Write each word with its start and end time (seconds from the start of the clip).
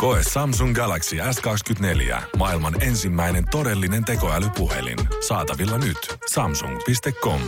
Koe 0.00 0.20
Samsung 0.32 0.74
Galaxy 0.74 1.16
S24. 1.16 2.22
Maailman 2.36 2.82
ensimmäinen 2.82 3.44
todellinen 3.50 4.04
tekoälypuhelin. 4.04 4.98
Saatavilla 5.28 5.78
nyt. 5.78 5.96
Samsung.com. 6.30 7.40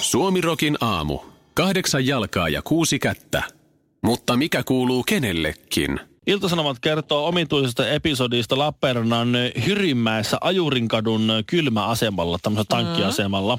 Suomirokin 0.00 0.78
aamu. 0.80 1.18
Kahdeksan 1.54 2.06
jalkaa 2.06 2.48
ja 2.48 2.62
kuusi 2.62 2.98
kättä. 2.98 3.42
Mutta 4.04 4.36
mikä 4.36 4.62
kuuluu 4.62 5.02
kenellekin? 5.02 6.00
Iltasanomat 6.26 6.78
kertoo 6.80 7.26
omituisesta 7.26 7.88
episodista 7.88 8.58
Lappeenrannan 8.58 9.32
Hyrinmäessä 9.66 10.38
Ajurinkadun 10.40 11.32
kylmäasemalla, 11.46 12.38
tämmöisellä 12.42 12.68
tankkiasemalla. 12.68 13.58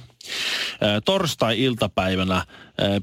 Ää, 0.82 1.02
Torstai-iltapäivänä 1.02 2.46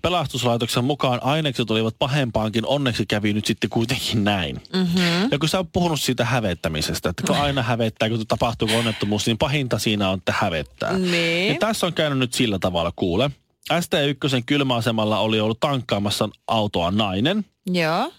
pelastuslaitoksen 0.02 0.84
mukaan 0.84 1.20
ainekset 1.22 1.70
olivat 1.70 1.94
pahempaankin, 1.98 2.66
onneksi 2.66 3.06
kävi 3.06 3.32
nyt 3.32 3.46
sitten 3.46 3.70
kuitenkin 3.70 4.24
näin. 4.24 4.60
Mm-hmm. 4.72 5.28
Ja 5.30 5.38
kun 5.38 5.48
sä 5.48 5.58
oot 5.58 5.72
puhunut 5.72 6.00
siitä 6.00 6.24
hävettämisestä, 6.24 7.08
että 7.08 7.22
kun 7.26 7.36
aina 7.36 7.62
hävettää, 7.62 8.08
kun 8.08 8.26
tapahtuu 8.26 8.68
onnettomuus, 8.78 9.26
niin 9.26 9.38
pahinta 9.38 9.78
siinä 9.78 10.08
on, 10.08 10.18
että 10.18 10.34
hävettää. 10.38 10.98
Niin. 10.98 11.52
Ja 11.52 11.58
tässä 11.60 11.86
on 11.86 11.92
käynyt 11.92 12.18
nyt 12.18 12.34
sillä 12.34 12.58
tavalla, 12.58 12.92
kuule. 12.96 13.30
ST1 13.72 14.42
kylmäasemalla 14.46 15.18
oli 15.18 15.40
ollut 15.40 15.60
tankkaamassa 15.60 16.28
autoa 16.46 16.90
nainen. 16.90 17.44
Joo. 17.66 18.12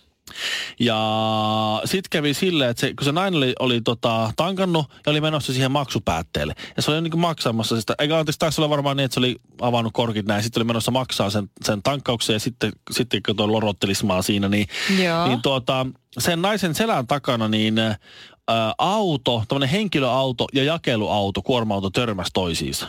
Ja 0.80 1.82
sitten 1.86 2.10
kävi 2.10 2.34
silleen, 2.34 2.70
että 2.70 2.82
se, 2.82 2.94
kun 2.94 3.06
se 3.06 3.12
nainen 3.12 3.38
oli, 3.38 3.54
oli 3.60 3.82
tota, 3.82 4.32
tankannut 4.36 4.86
ja 5.06 5.12
oli 5.12 5.22
menossa 5.22 5.54
siihen 5.54 5.72
maksupäätteelle. 5.72 6.54
Ja 6.76 6.82
se 6.82 6.92
oli 6.92 7.02
niin 7.02 7.20
maksamassa 7.20 7.80
sitä, 7.80 7.96
eikä 8.00 8.18
anteeksi, 8.18 8.40
taisi 8.40 8.62
olla 8.62 8.70
varmaan 8.70 8.98
niin, 8.98 9.06
että 9.06 9.14
se 9.14 9.20
oli 9.20 9.36
avannut 9.62 9.94
korkit 9.94 10.26
näin. 10.26 10.44
Sitten 10.44 10.62
oli 10.62 10.68
menossa 10.68 10.92
maksaa 10.92 11.30
sen, 11.30 11.50
sen 11.66 11.84
tankkauksen 11.84 12.34
ja 12.34 12.40
sitten, 12.40 12.72
sitten 12.92 13.24
kun 13.26 13.36
tuo 13.36 13.52
lorottelismaa 13.52 14.22
siinä, 14.22 14.50
niin, 14.50 14.68
Joo. 15.04 15.28
niin 15.28 15.42
tuota, 15.42 15.86
sen 16.20 16.42
naisen 16.42 16.76
selän 16.76 17.08
takana 17.08 17.48
niin 17.48 17.80
ä, 17.80 17.96
auto, 18.78 19.44
tämmöinen 19.48 19.70
henkilöauto 19.70 20.48
ja 20.54 20.64
jakeluauto, 20.64 21.42
kuorma-auto 21.42 21.90
törmäsi 21.90 22.32
toisiinsa. 22.34 22.88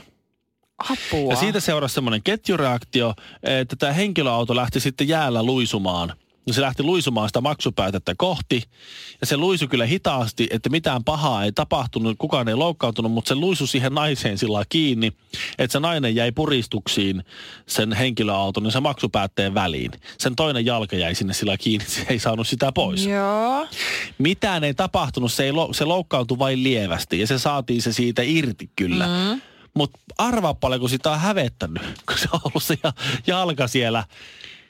Apua. 0.78 1.32
Ja 1.32 1.36
siitä 1.36 1.60
seurasi 1.60 1.94
semmoinen 1.94 2.22
ketjureaktio, 2.22 3.14
että 3.42 3.76
tämä 3.76 3.92
henkilöauto 3.92 4.56
lähti 4.56 4.80
sitten 4.80 5.08
jäällä 5.08 5.42
luisumaan. 5.42 6.12
Ja 6.46 6.54
se 6.54 6.60
lähti 6.60 6.82
luisumaan 6.82 7.28
sitä 7.28 7.40
maksupäätettä 7.40 8.14
kohti. 8.16 8.62
Ja 9.20 9.26
se 9.26 9.36
luisu 9.36 9.68
kyllä 9.68 9.86
hitaasti, 9.86 10.48
että 10.50 10.68
mitään 10.68 11.04
pahaa 11.04 11.44
ei 11.44 11.52
tapahtunut, 11.52 12.18
kukaan 12.18 12.48
ei 12.48 12.54
loukkaantunut, 12.54 13.12
mutta 13.12 13.28
se 13.28 13.34
luisu 13.34 13.66
siihen 13.66 13.94
naiseen 13.94 14.38
sillä 14.38 14.64
kiinni, 14.68 15.12
että 15.58 15.72
se 15.72 15.80
nainen 15.80 16.14
jäi 16.14 16.32
puristuksiin 16.32 17.24
sen 17.66 17.92
henkilöauton 17.92 18.64
ja 18.64 18.70
se 18.70 18.80
maksupäätteen 18.80 19.54
väliin. 19.54 19.90
Sen 20.18 20.36
toinen 20.36 20.66
jalka 20.66 20.96
jäi 20.96 21.14
sinne 21.14 21.34
sillä 21.34 21.56
kiinni, 21.56 21.86
se 21.88 22.06
ei 22.08 22.18
saanut 22.18 22.48
sitä 22.48 22.72
pois. 22.72 23.06
Joo. 23.06 23.66
Mitään 24.18 24.64
ei 24.64 24.74
tapahtunut, 24.74 25.32
se, 25.32 25.44
ei, 25.44 25.52
lo- 25.52 25.72
se 25.72 25.84
loukkaantui 25.84 26.38
vain 26.38 26.62
lievästi 26.62 27.20
ja 27.20 27.26
se 27.26 27.38
saatiin 27.38 27.82
se 27.82 27.92
siitä 27.92 28.22
irti 28.24 28.70
kyllä. 28.76 29.06
Mm. 29.06 29.40
Mutta 29.74 29.98
arvaa 30.18 30.54
paljon, 30.54 30.80
kun 30.80 30.90
sitä 30.90 31.10
on 31.10 31.20
hävettänyt, 31.20 31.82
kun 31.82 32.18
se 32.18 32.28
on 32.32 32.40
ollut 32.44 32.62
se 32.62 32.78
ja- 32.84 32.92
jalka 33.26 33.68
siellä. 33.68 34.04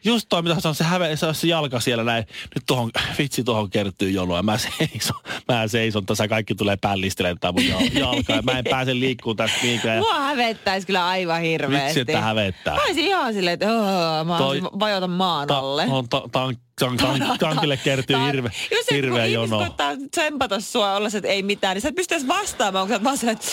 Just 0.05 0.27
toi, 0.29 0.43
mitä 0.43 0.61
sanon, 0.61 0.75
se, 0.75 0.85
häve, 0.85 1.17
se, 1.17 1.27
se 1.35 1.47
jalka 1.47 1.81
siellä 1.81 2.05
näin. 2.05 2.25
Nyt 2.55 2.65
tuohon, 2.67 2.91
vitsi 3.19 3.45
tuohon 3.45 3.71
kertyy 3.71 4.11
jonoa. 4.11 4.43
Mä 4.43 4.59
seison, 4.59 5.17
mä 5.49 5.69
seison 5.69 6.07
tässä, 6.07 6.29
kaikki 6.29 6.55
tulee 6.55 6.77
pällistelemään 6.77 7.39
tää 7.41 7.53
mun 7.53 7.63
jal- 7.63 7.99
jalkaa. 7.99 8.43
Mä 8.43 8.59
en 8.59 8.65
pääse 8.71 8.95
liikkumaan 8.95 9.37
tästä 9.37 9.57
mihinkään. 9.63 9.99
Mua 9.99 10.21
hävettäisi 10.21 10.87
kyllä 10.87 11.07
aivan 11.07 11.41
hirveästi. 11.41 11.87
Vitsi, 11.87 12.01
että 12.01 12.21
hävettää. 12.21 12.75
Mä 12.75 12.83
olisin 12.85 13.05
ihan 13.05 13.33
silleen, 13.35 13.55
että 13.55 13.67
oh, 13.73 14.27
mä 14.27 14.39
Toi- 14.39 14.63
vajotan 14.63 15.11
maan 15.11 15.49
Ta, 15.49 15.59
alle. 15.59 15.87
on, 15.89 16.09
ta, 16.09 16.23
tank, 16.33 16.59
tank, 16.81 17.01
tank, 17.01 17.23
tankille 17.41 17.77
kertyy 17.77 18.17
hirve, 18.27 18.51
se, 18.89 18.95
hirveä 18.95 19.27
jono. 19.27 19.59
koittaa 19.59 19.93
tsempata 20.11 20.61
sua 20.61 20.97
olla 20.97 21.11
se, 21.11 21.19
että 21.19 21.29
ei 21.31 21.43
mitään, 21.43 21.75
niin 21.75 21.83
sä 21.83 21.89
et 21.89 21.95
pysty 21.95 22.15
edes 22.15 22.29
vastaamaan, 22.29 22.89
kun 22.89 22.89
sä 22.89 22.95
oot 22.95 23.05
vaan 23.05 23.33
että 23.37 23.47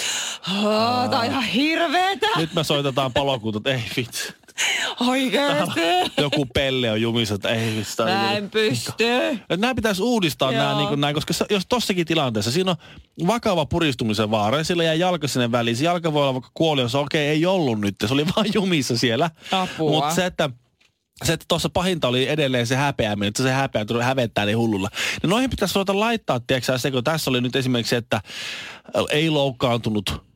oh, 0.52 1.10
tää 1.10 1.20
on 1.20 1.26
ihan 1.26 1.44
hirveetä. 1.44 2.28
Nyt 2.38 2.54
me 2.54 2.64
soitetaan 2.64 3.14
palokuuta, 3.14 3.58
että 3.58 3.72
ei 3.74 3.84
vitsi. 3.98 4.34
Oikeesti. 5.08 5.82
Joku 6.22 6.46
pelle 6.54 6.92
on 6.92 7.02
jumissa, 7.02 7.36
että 7.36 7.50
ei 7.50 7.84
on 8.00 8.06
Mä 8.06 8.34
en 8.34 8.50
pysty. 8.50 8.92
Nämä 9.58 9.76
pitäisi 9.76 10.02
uudistaa 10.02 10.52
nämä 10.52 10.76
niin 10.76 10.88
kuin 10.88 11.02
näin, 11.02 11.16
koska 11.16 11.34
jos 11.50 11.64
tossakin 11.70 12.06
tilanteessa 12.06 12.52
siinä 12.52 12.72
on 12.72 12.78
vakava 13.28 13.66
puristumisen 13.66 14.32
vaara 14.32 14.58
ja 14.58 14.64
sillä 14.64 14.84
jää 14.84 14.94
jalka 14.94 15.28
sinne 15.28 15.52
väliin. 15.52 15.78
Se 15.78 15.84
jalka 15.84 16.14
voi 16.14 16.22
olla 16.22 16.34
vaikka 16.34 16.52
kuoliossa, 16.54 17.00
okei 17.00 17.28
ei 17.28 17.46
ollut 17.46 17.82
nyt, 17.82 17.96
se 18.08 18.14
oli 18.14 18.26
vaan 18.36 18.48
jumissa 18.54 18.98
siellä. 18.98 19.32
Apua. 19.52 19.92
Mutta 19.92 20.16
se, 20.16 20.26
että 20.26 20.50
se, 21.24 21.34
että 21.34 21.46
tuossa 21.48 21.70
pahinta 21.70 22.08
oli 22.08 22.30
edelleen 22.30 22.68
se 22.68 22.76
häpeäminen, 22.76 23.28
että 23.28 23.44
se 23.44 23.52
häpeä 23.52 23.86
tuli 23.86 24.04
hävettää 24.04 24.46
niin 24.46 24.58
hullulla. 24.58 24.90
Ja 25.24 25.30
noihin 25.30 25.50
pitäisi 25.50 25.76
ruveta 25.76 26.00
laittaa, 26.00 26.40
tiedätkö 26.40 26.78
se, 26.78 26.92
kun 26.92 27.04
tässä 27.04 27.30
oli 27.30 27.42
nyt 27.42 27.56
esimerkiksi 27.56 27.96
että 27.96 28.22
ei 29.10 29.30
loukkaantunut 29.30 30.31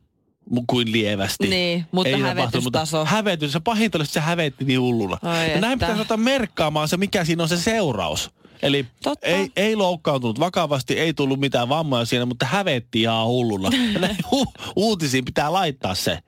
kuin 0.66 0.92
lievästi. 0.92 1.48
Niin, 1.48 1.86
mutta 1.92 2.08
Ei 2.08 2.22
tapahtunut, 2.22 2.64
mutta 2.64 2.78
hävetystaso. 2.78 3.04
Hävetys. 3.04 3.52
Se 3.52 3.60
pahinta 3.60 3.98
oli, 3.98 4.02
että 4.02 4.14
se 4.14 4.20
hävetti 4.20 4.64
niin 4.64 4.80
hullulla. 4.80 5.18
Ai 5.22 5.50
ja 5.50 5.60
näin 5.60 5.78
pitäisi 5.78 6.00
ottaa 6.00 6.16
merkkaamaan 6.16 6.88
se, 6.88 6.96
mikä 6.96 7.24
siinä 7.24 7.42
on 7.42 7.48
se 7.48 7.56
seuraus. 7.56 8.30
Eli 8.62 8.86
Totta. 9.02 9.26
ei, 9.26 9.50
ei 9.56 9.76
loukkaantunut 9.76 10.40
vakavasti, 10.40 10.98
ei 10.98 11.14
tullut 11.14 11.40
mitään 11.40 11.68
vammoja 11.68 12.04
siinä, 12.04 12.26
mutta 12.26 12.46
hävetti 12.46 13.00
ihan 13.00 13.26
hulluna. 13.26 13.70
Ja 13.92 14.00
näin 14.00 14.16
hu- 14.34 14.72
uutisiin 14.76 15.24
pitää 15.24 15.52
laittaa 15.52 15.94
se. 15.94 16.18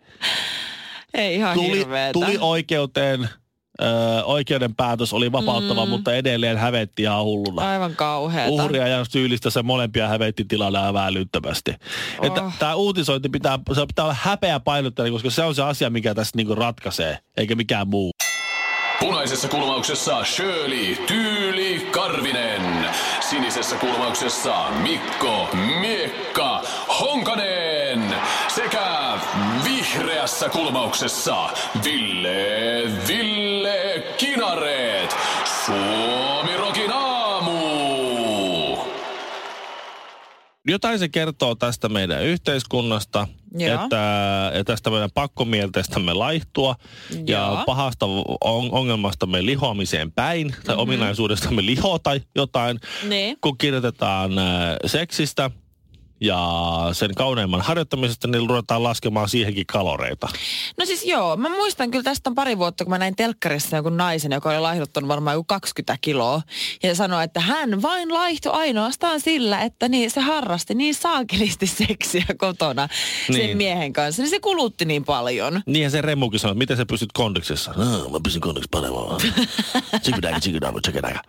Ei 1.14 1.34
ihan 1.34 1.54
Tuli, 1.54 1.78
hirveetä. 1.78 2.12
tuli 2.12 2.38
oikeuteen, 2.40 3.28
ö, 3.82 4.24
oikeuden 4.24 4.74
päätös 4.74 5.12
oli 5.12 5.32
vapauttava, 5.32 5.84
mm. 5.84 5.90
mutta 5.90 6.14
edelleen 6.14 6.58
hävetti 6.58 7.02
ihan 7.02 7.24
hulluna. 7.24 7.70
Aivan 7.70 7.96
kauheeta. 7.96 8.52
Uhria 8.52 8.88
ja 8.88 9.04
syyllistä 9.04 9.50
se 9.50 9.62
molempia 9.62 10.08
hävetti 10.08 10.44
tilalle 10.44 10.78
aivan 10.78 11.06
älyttömästi. 11.06 11.70
Oh. 12.18 12.26
Että 12.26 12.52
tämä 12.58 12.74
uutisointi 12.74 13.28
pitää, 13.28 13.58
se 13.74 13.86
pitää 13.86 14.04
olla 14.04 14.16
häpeä 14.20 14.60
painotteinen, 14.60 15.12
koska 15.12 15.30
se 15.30 15.42
on 15.42 15.54
se 15.54 15.62
asia, 15.62 15.90
mikä 15.90 16.14
tässä 16.14 16.36
niinku 16.36 16.54
ratkaisee, 16.54 17.18
eikä 17.36 17.54
mikään 17.54 17.88
muu. 17.88 18.10
Punaisessa 19.00 19.48
kulmauksessa 19.48 20.24
Shirley 20.24 20.96
Tyyli 21.06 21.88
Karvinen. 21.90 22.62
Sinisessä 23.20 23.76
kulmauksessa 23.76 24.70
Mikko 24.82 25.48
Miekka 25.80 26.62
Honkanen. 27.00 28.14
Vihreässä 29.94 30.48
kulmauksessa 30.48 31.50
Ville 31.84 32.90
Ville 33.08 34.04
Kinareet. 34.16 35.16
Suomi 35.66 36.56
Rokin 36.56 36.92
aamu. 36.92 37.58
Jotain 40.66 40.98
se 40.98 41.08
kertoo 41.08 41.54
tästä 41.54 41.88
meidän 41.88 42.22
yhteiskunnasta, 42.22 43.28
Joo. 43.58 43.74
että 43.82 43.96
ja 44.54 44.64
tästä 44.64 44.90
meidän 44.90 45.10
pakkomielteistämme 45.14 46.14
laihtua 46.14 46.76
ja 47.26 47.38
Joo. 47.38 47.62
pahasta 47.66 48.06
on, 48.06 48.24
ongelmastamme 48.72 49.46
lihoamiseen 49.46 50.12
päin 50.12 50.50
tai 50.50 50.58
mm-hmm. 50.58 50.78
ominaisuudestamme 50.82 51.66
lihota 51.66 52.10
jotain, 52.34 52.80
Niin. 53.08 53.36
kun 53.40 53.58
kirjoitetaan 53.58 54.38
äh, 54.38 54.46
seksistä 54.86 55.50
ja 56.20 56.38
sen 56.92 57.14
kauneimman 57.14 57.60
harjoittamisesta, 57.60 58.28
niin 58.28 58.48
ruvetaan 58.48 58.82
laskemaan 58.82 59.28
siihenkin 59.28 59.66
kaloreita. 59.66 60.28
No 60.78 60.86
siis 60.86 61.04
joo, 61.04 61.36
mä 61.36 61.48
muistan 61.48 61.90
kyllä 61.90 62.02
tästä 62.04 62.30
on 62.30 62.34
pari 62.34 62.58
vuotta, 62.58 62.84
kun 62.84 62.90
mä 62.90 62.98
näin 62.98 63.16
telkkarissa 63.16 63.76
jonkun 63.76 63.96
naisen, 63.96 64.32
joka 64.32 64.50
oli 64.50 64.58
laihduttanut 64.60 65.08
varmaan 65.08 65.34
joku 65.34 65.44
20 65.48 65.96
kiloa. 66.00 66.42
Ja 66.82 66.94
sanoi, 66.94 67.24
että 67.24 67.40
hän 67.40 67.82
vain 67.82 68.14
laihtui 68.14 68.52
ainoastaan 68.52 69.20
sillä, 69.20 69.60
että 69.62 69.88
niin, 69.88 70.10
se 70.10 70.20
harrasti 70.20 70.74
niin 70.74 70.94
saakelisti 70.94 71.66
seksiä 71.86 72.24
kotona 72.38 72.88
sen 73.26 73.34
Niin. 73.36 73.56
miehen 73.56 73.92
kanssa. 73.92 74.22
Niin 74.22 74.30
se 74.30 74.40
kulutti 74.40 74.84
niin 74.84 75.04
paljon. 75.04 75.62
Niinhän 75.66 75.90
se 75.90 76.00
Remukin 76.00 76.40
sanoi, 76.40 76.52
että 76.52 76.58
miten 76.58 76.76
sä 76.76 76.86
pysyt 76.86 77.12
kondiksessa? 77.12 77.74
No, 77.76 78.08
mä 78.08 78.18
pysyn 78.22 78.40
kondiksessa 78.40 78.68
paremmin. 78.70 79.48
Tsikidäkä, 80.02 80.40
tsikidäkä, 80.40 80.78
tsikidäkä. 80.82 81.20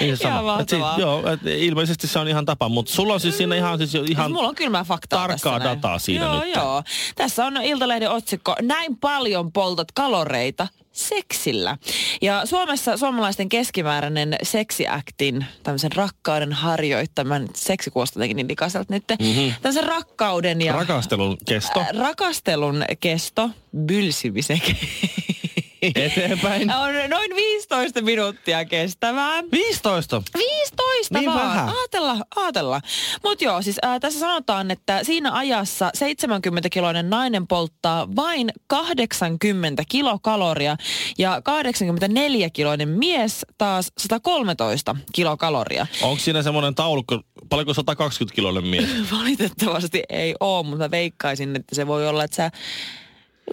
Niin 0.00 0.16
se 0.16 0.24
Ihan 0.28 0.38
sama. 0.38 0.60
Et 0.60 0.68
si- 0.68 0.76
mahtavaa. 0.76 1.00
joo, 1.22 1.30
et 1.32 1.40
ilmeisesti 1.46 2.06
se 2.06 2.18
on 2.18 2.28
ihan 2.28 2.44
tapa, 2.44 2.68
mutta 2.68 2.92
sulla 2.92 3.14
on 3.14 3.20
siis 3.20 3.36
siinä 3.36 3.56
ihan, 3.56 3.78
siis 3.78 3.94
ihan 3.94 4.06
Siis 4.06 4.28
mulla 4.34 4.48
on 4.48 4.54
kylmää 4.54 4.84
faktaa 4.84 5.18
tarkkaa 5.20 5.52
tässä 5.52 5.64
näin. 5.68 5.76
dataa 5.76 5.98
siinä 5.98 6.24
joo, 6.24 6.40
nyt. 6.44 6.54
Joo, 6.54 6.82
Tässä 7.14 7.46
on 7.46 7.56
Iltalehden 7.62 8.10
otsikko, 8.10 8.56
näin 8.62 8.96
paljon 8.96 9.52
poltat 9.52 9.92
kaloreita 9.92 10.68
seksillä. 10.92 11.78
Ja 12.22 12.46
Suomessa 12.46 12.96
suomalaisten 12.96 13.48
keskimääräinen 13.48 14.36
seksiaktin, 14.42 15.46
tämmöisen 15.62 15.92
rakkauden 15.92 16.52
harjoittaman, 16.52 17.48
seksi 17.54 17.90
kuulostaa 17.90 18.18
jotenkin 18.20 18.36
niin 18.36 18.48
likaiselta 18.48 18.94
nyt, 18.94 19.04
mm-hmm. 19.20 19.52
tämmöisen 19.62 19.84
rakkauden 19.84 20.62
ja 20.62 20.72
rakastelun 20.72 21.38
kesto. 21.48 21.80
äh, 21.80 21.88
rakastelun 21.98 22.84
kesto, 23.00 23.50
bylsimisen 23.86 24.60
Eteenpäin. 26.06 26.70
on 26.74 27.10
noin 27.10 27.36
15 27.36 28.02
minuuttia 28.02 28.64
kestävää. 28.64 29.42
15. 29.52 30.22
15 30.38 31.18
Niin 31.18 31.26
vaan. 31.34 31.48
vähän. 31.48 31.68
Aatella, 31.68 32.16
aatella. 32.36 32.80
Mutta 33.22 33.44
joo, 33.44 33.62
siis 33.62 33.76
ää, 33.82 34.00
tässä 34.00 34.20
sanotaan, 34.20 34.70
että 34.70 35.04
siinä 35.04 35.32
ajassa 35.32 35.90
70-kiloinen 35.96 37.10
nainen 37.10 37.46
polttaa 37.46 38.08
vain 38.16 38.50
80 38.66 39.82
kilokaloria 39.88 40.76
ja 41.18 41.38
84-kiloinen 41.38 42.88
mies 42.88 43.46
taas 43.58 43.92
113 43.98 44.96
kilokaloria. 45.12 45.86
Onko 46.02 46.18
siinä 46.22 46.42
semmoinen 46.42 46.74
taulukko, 46.74 47.20
paljonko 47.48 47.74
120 47.74 48.34
kiloinen 48.34 48.66
mies? 48.66 48.88
Valitettavasti 49.18 50.02
ei 50.08 50.34
ole, 50.40 50.62
mutta 50.66 50.84
mä 50.84 50.90
veikkaisin, 50.90 51.56
että 51.56 51.74
se 51.74 51.86
voi 51.86 52.08
olla, 52.08 52.24
että 52.24 52.36
sä 52.36 52.50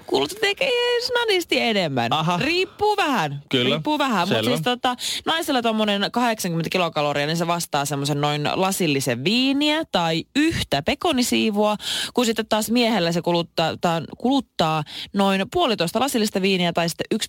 kuulut 0.06 0.36
tekee 0.42 1.02
snadisti 1.08 1.60
enemmän. 1.60 2.14
Aha. 2.14 2.40
Riippuu 2.42 2.98
vähän. 2.98 3.44
Kyllä. 3.50 3.70
Riippuu 3.70 4.00
vähän. 4.00 4.28
Mutta 4.28 4.44
siis 4.44 4.62
tota, 4.62 4.96
naisella 5.26 5.62
tuommoinen 5.62 6.12
80 6.12 6.70
kilokaloria, 6.70 7.28
niin 7.28 7.38
se 7.38 7.48
vastaa 7.48 7.86
semmoisen 7.86 8.22
noin 8.22 8.50
lasillisen 8.54 9.24
viiniä 9.24 9.84
tai 9.92 10.24
yhtä 10.36 10.82
pekonisiivua, 10.82 11.76
kun 12.14 12.26
sitten 12.26 12.48
taas 12.48 12.72
miehellä 12.72 13.12
se 13.12 13.22
kuluttaa, 13.22 13.78
ta, 13.82 14.02
kuluttaa 14.18 14.84
noin 15.14 15.46
puolitoista 15.54 16.00
lasillista 16.00 16.42
viiniä 16.42 16.74
tai 16.74 16.90
sitten 16.90 17.20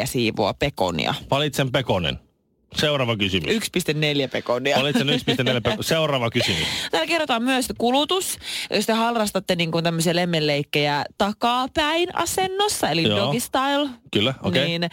1,4 0.00 0.06
siivua 0.06 0.54
pekonia. 0.54 1.14
Valitsen 1.30 1.72
Pekonen. 1.72 2.27
Seuraava 2.76 3.16
kysymys. 3.16 3.50
1,4 3.50 4.28
pekonia. 4.32 4.76
Valitsen 4.78 5.08
1,4 5.08 5.14
Pekonen. 5.62 5.78
Seuraava 5.80 6.30
kysymys. 6.30 6.66
Täällä 6.90 7.06
kerrotaan 7.06 7.42
myös 7.42 7.64
että 7.64 7.74
kulutus, 7.78 8.38
jos 8.70 8.86
te 8.86 8.92
harrastatte 8.92 9.56
niin 9.56 9.70
kuin 9.72 9.84
tämmöisiä 9.84 10.16
lemmenleikkejä 10.16 11.04
takapäin 11.18 12.08
asennossa, 12.16 12.90
eli 12.90 13.02
Joo. 13.02 13.18
doggy 13.18 13.40
style. 13.40 13.88
Kyllä, 14.12 14.34
okei. 14.42 14.64
Niin, 14.64 14.84
äh, 14.84 14.90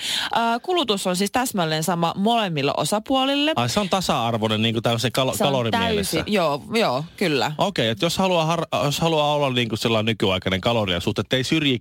kulutus 0.62 1.08
on 1.08 1.16
siis 1.16 1.32
täsmälleen 1.32 1.84
sama 1.84 2.14
molemmille 2.18 2.74
osapuolille. 2.78 3.54
Ai 3.56 3.70
se 3.70 3.80
on 3.80 3.90
tasa-arvoinen 3.90 4.62
niin 4.62 4.74
kuin 4.76 4.84
tämmöisen 4.84 5.12
kal- 5.12 5.32
Se 5.38 5.44
kalorimielessä. 5.44 6.18
täysin, 6.18 6.34
joo, 6.34 6.64
joo, 6.74 7.04
kyllä. 7.18 7.52
Okei, 7.58 7.90
että 7.90 8.06
jos 8.06 8.18
haluaa, 8.18 8.46
har- 8.46 8.68
jos 8.86 9.00
haluaa 9.00 9.34
olla 9.34 9.50
niin 9.50 9.70
kuin 9.70 9.80
sellainen 9.80 10.06
nykyaikainen 10.12 10.62
kalorian 10.62 11.02
suhte, 11.02 11.22
ettei 11.22 11.44
syrji, 11.44 11.80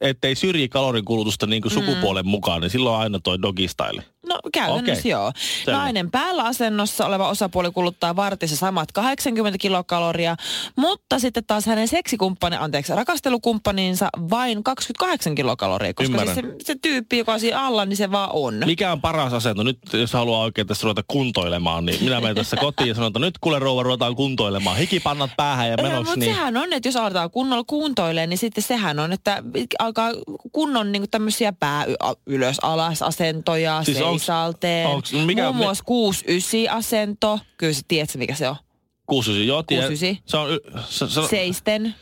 ettei 0.00 0.34
syrji 0.34 0.68
kalorin 0.68 1.04
kulutusta 1.04 1.46
niin 1.46 1.62
kuin 1.62 1.72
sukupuolen 1.72 2.26
mukaan, 2.26 2.60
niin 2.60 2.70
silloin 2.70 2.94
on 2.96 3.00
aina 3.02 3.18
toi 3.20 3.42
doggy 3.42 3.68
style. 3.68 4.02
No 4.28 4.38
käytännössä 4.52 5.00
Okei. 5.00 5.10
joo. 5.10 5.32
Selvä. 5.64 5.78
Nainen 5.78 6.10
päällä 6.10 6.42
asennossa 6.44 7.06
oleva 7.06 7.28
osapuoli 7.28 7.70
kuluttaa 7.70 8.16
vartissa 8.16 8.56
samat 8.56 8.92
80 8.92 9.58
kilokaloria, 9.58 10.36
mutta 10.76 11.18
sitten 11.18 11.44
taas 11.46 11.66
hänen 11.66 11.88
seksikumppani, 11.88 12.56
anteeksi, 12.56 12.92
rakastelukumppaninsa 12.94 14.08
vain 14.30 14.64
28 14.64 15.34
kilokaloria, 15.34 15.94
koska 15.94 16.18
siis 16.18 16.28
Ymmärrän. 16.38 16.54
se, 16.58 16.64
se 16.64 16.74
tyyppi, 16.82 17.18
joka 17.18 17.32
on 17.32 17.40
siinä 17.40 17.60
alla, 17.60 17.84
niin 17.84 17.96
se 17.96 18.10
vaan 18.10 18.30
on. 18.32 18.54
Mikä 18.66 18.92
on 18.92 19.00
paras 19.00 19.32
asento? 19.32 19.62
Nyt 19.62 19.78
jos 19.92 20.12
haluaa 20.12 20.40
oikein 20.40 20.66
tässä 20.66 20.84
ruveta 20.84 21.02
kuntoilemaan, 21.08 21.86
niin 21.86 22.04
minä 22.04 22.20
menen 22.20 22.36
tässä 22.36 22.56
kotiin 22.56 22.88
ja 22.88 22.94
sanon, 22.94 23.06
että 23.08 23.18
nyt 23.18 23.38
kuule 23.38 23.58
rouva 23.58 23.82
ruvetaan 23.82 24.16
kuntoilemaan. 24.16 24.76
Hikipannat 24.76 25.30
päähän 25.36 25.70
ja 25.70 25.76
menoksi. 25.76 25.96
Mutta 26.04 26.20
Niin. 26.20 26.34
sehän 26.34 26.56
on, 26.56 26.72
että 26.72 26.88
jos 26.88 26.96
aletaan 26.96 27.30
kunnolla 27.30 27.64
kuntoilemaan, 27.66 28.28
niin 28.30 28.38
sitten 28.38 28.64
sehän 28.64 28.98
on, 28.98 29.12
että 29.12 29.42
alkaa 29.78 30.10
kunnon 30.52 30.92
niin 30.92 31.10
tämmöisiä 31.10 31.52
pää 31.52 31.86
ylös 32.26 32.56
alas 32.62 33.02
asentoja, 33.02 33.84
Siis 33.84 33.96
siis 33.98 34.08
onks- 34.16 34.20
seisalteen. 34.20 34.86
onks- 34.88 35.12
mikä- 35.26 35.42
Muun 35.42 35.56
muassa 35.56 35.84
6-9 35.84 36.70
asento. 36.70 37.38
Kyllä 37.56 37.72
sä 37.72 37.80
tiedät, 37.88 38.16
mikä 38.16 38.34
se 38.34 38.48
on. 38.48 38.56
69, 39.06 39.46
joo, 39.46 39.62
tiedän. 39.62 39.88
69. 39.88 40.22
Se 40.26 40.36
on, 40.36 40.48
se, 40.88 41.08
se, 41.22 41.28
Seisten. 41.28 41.94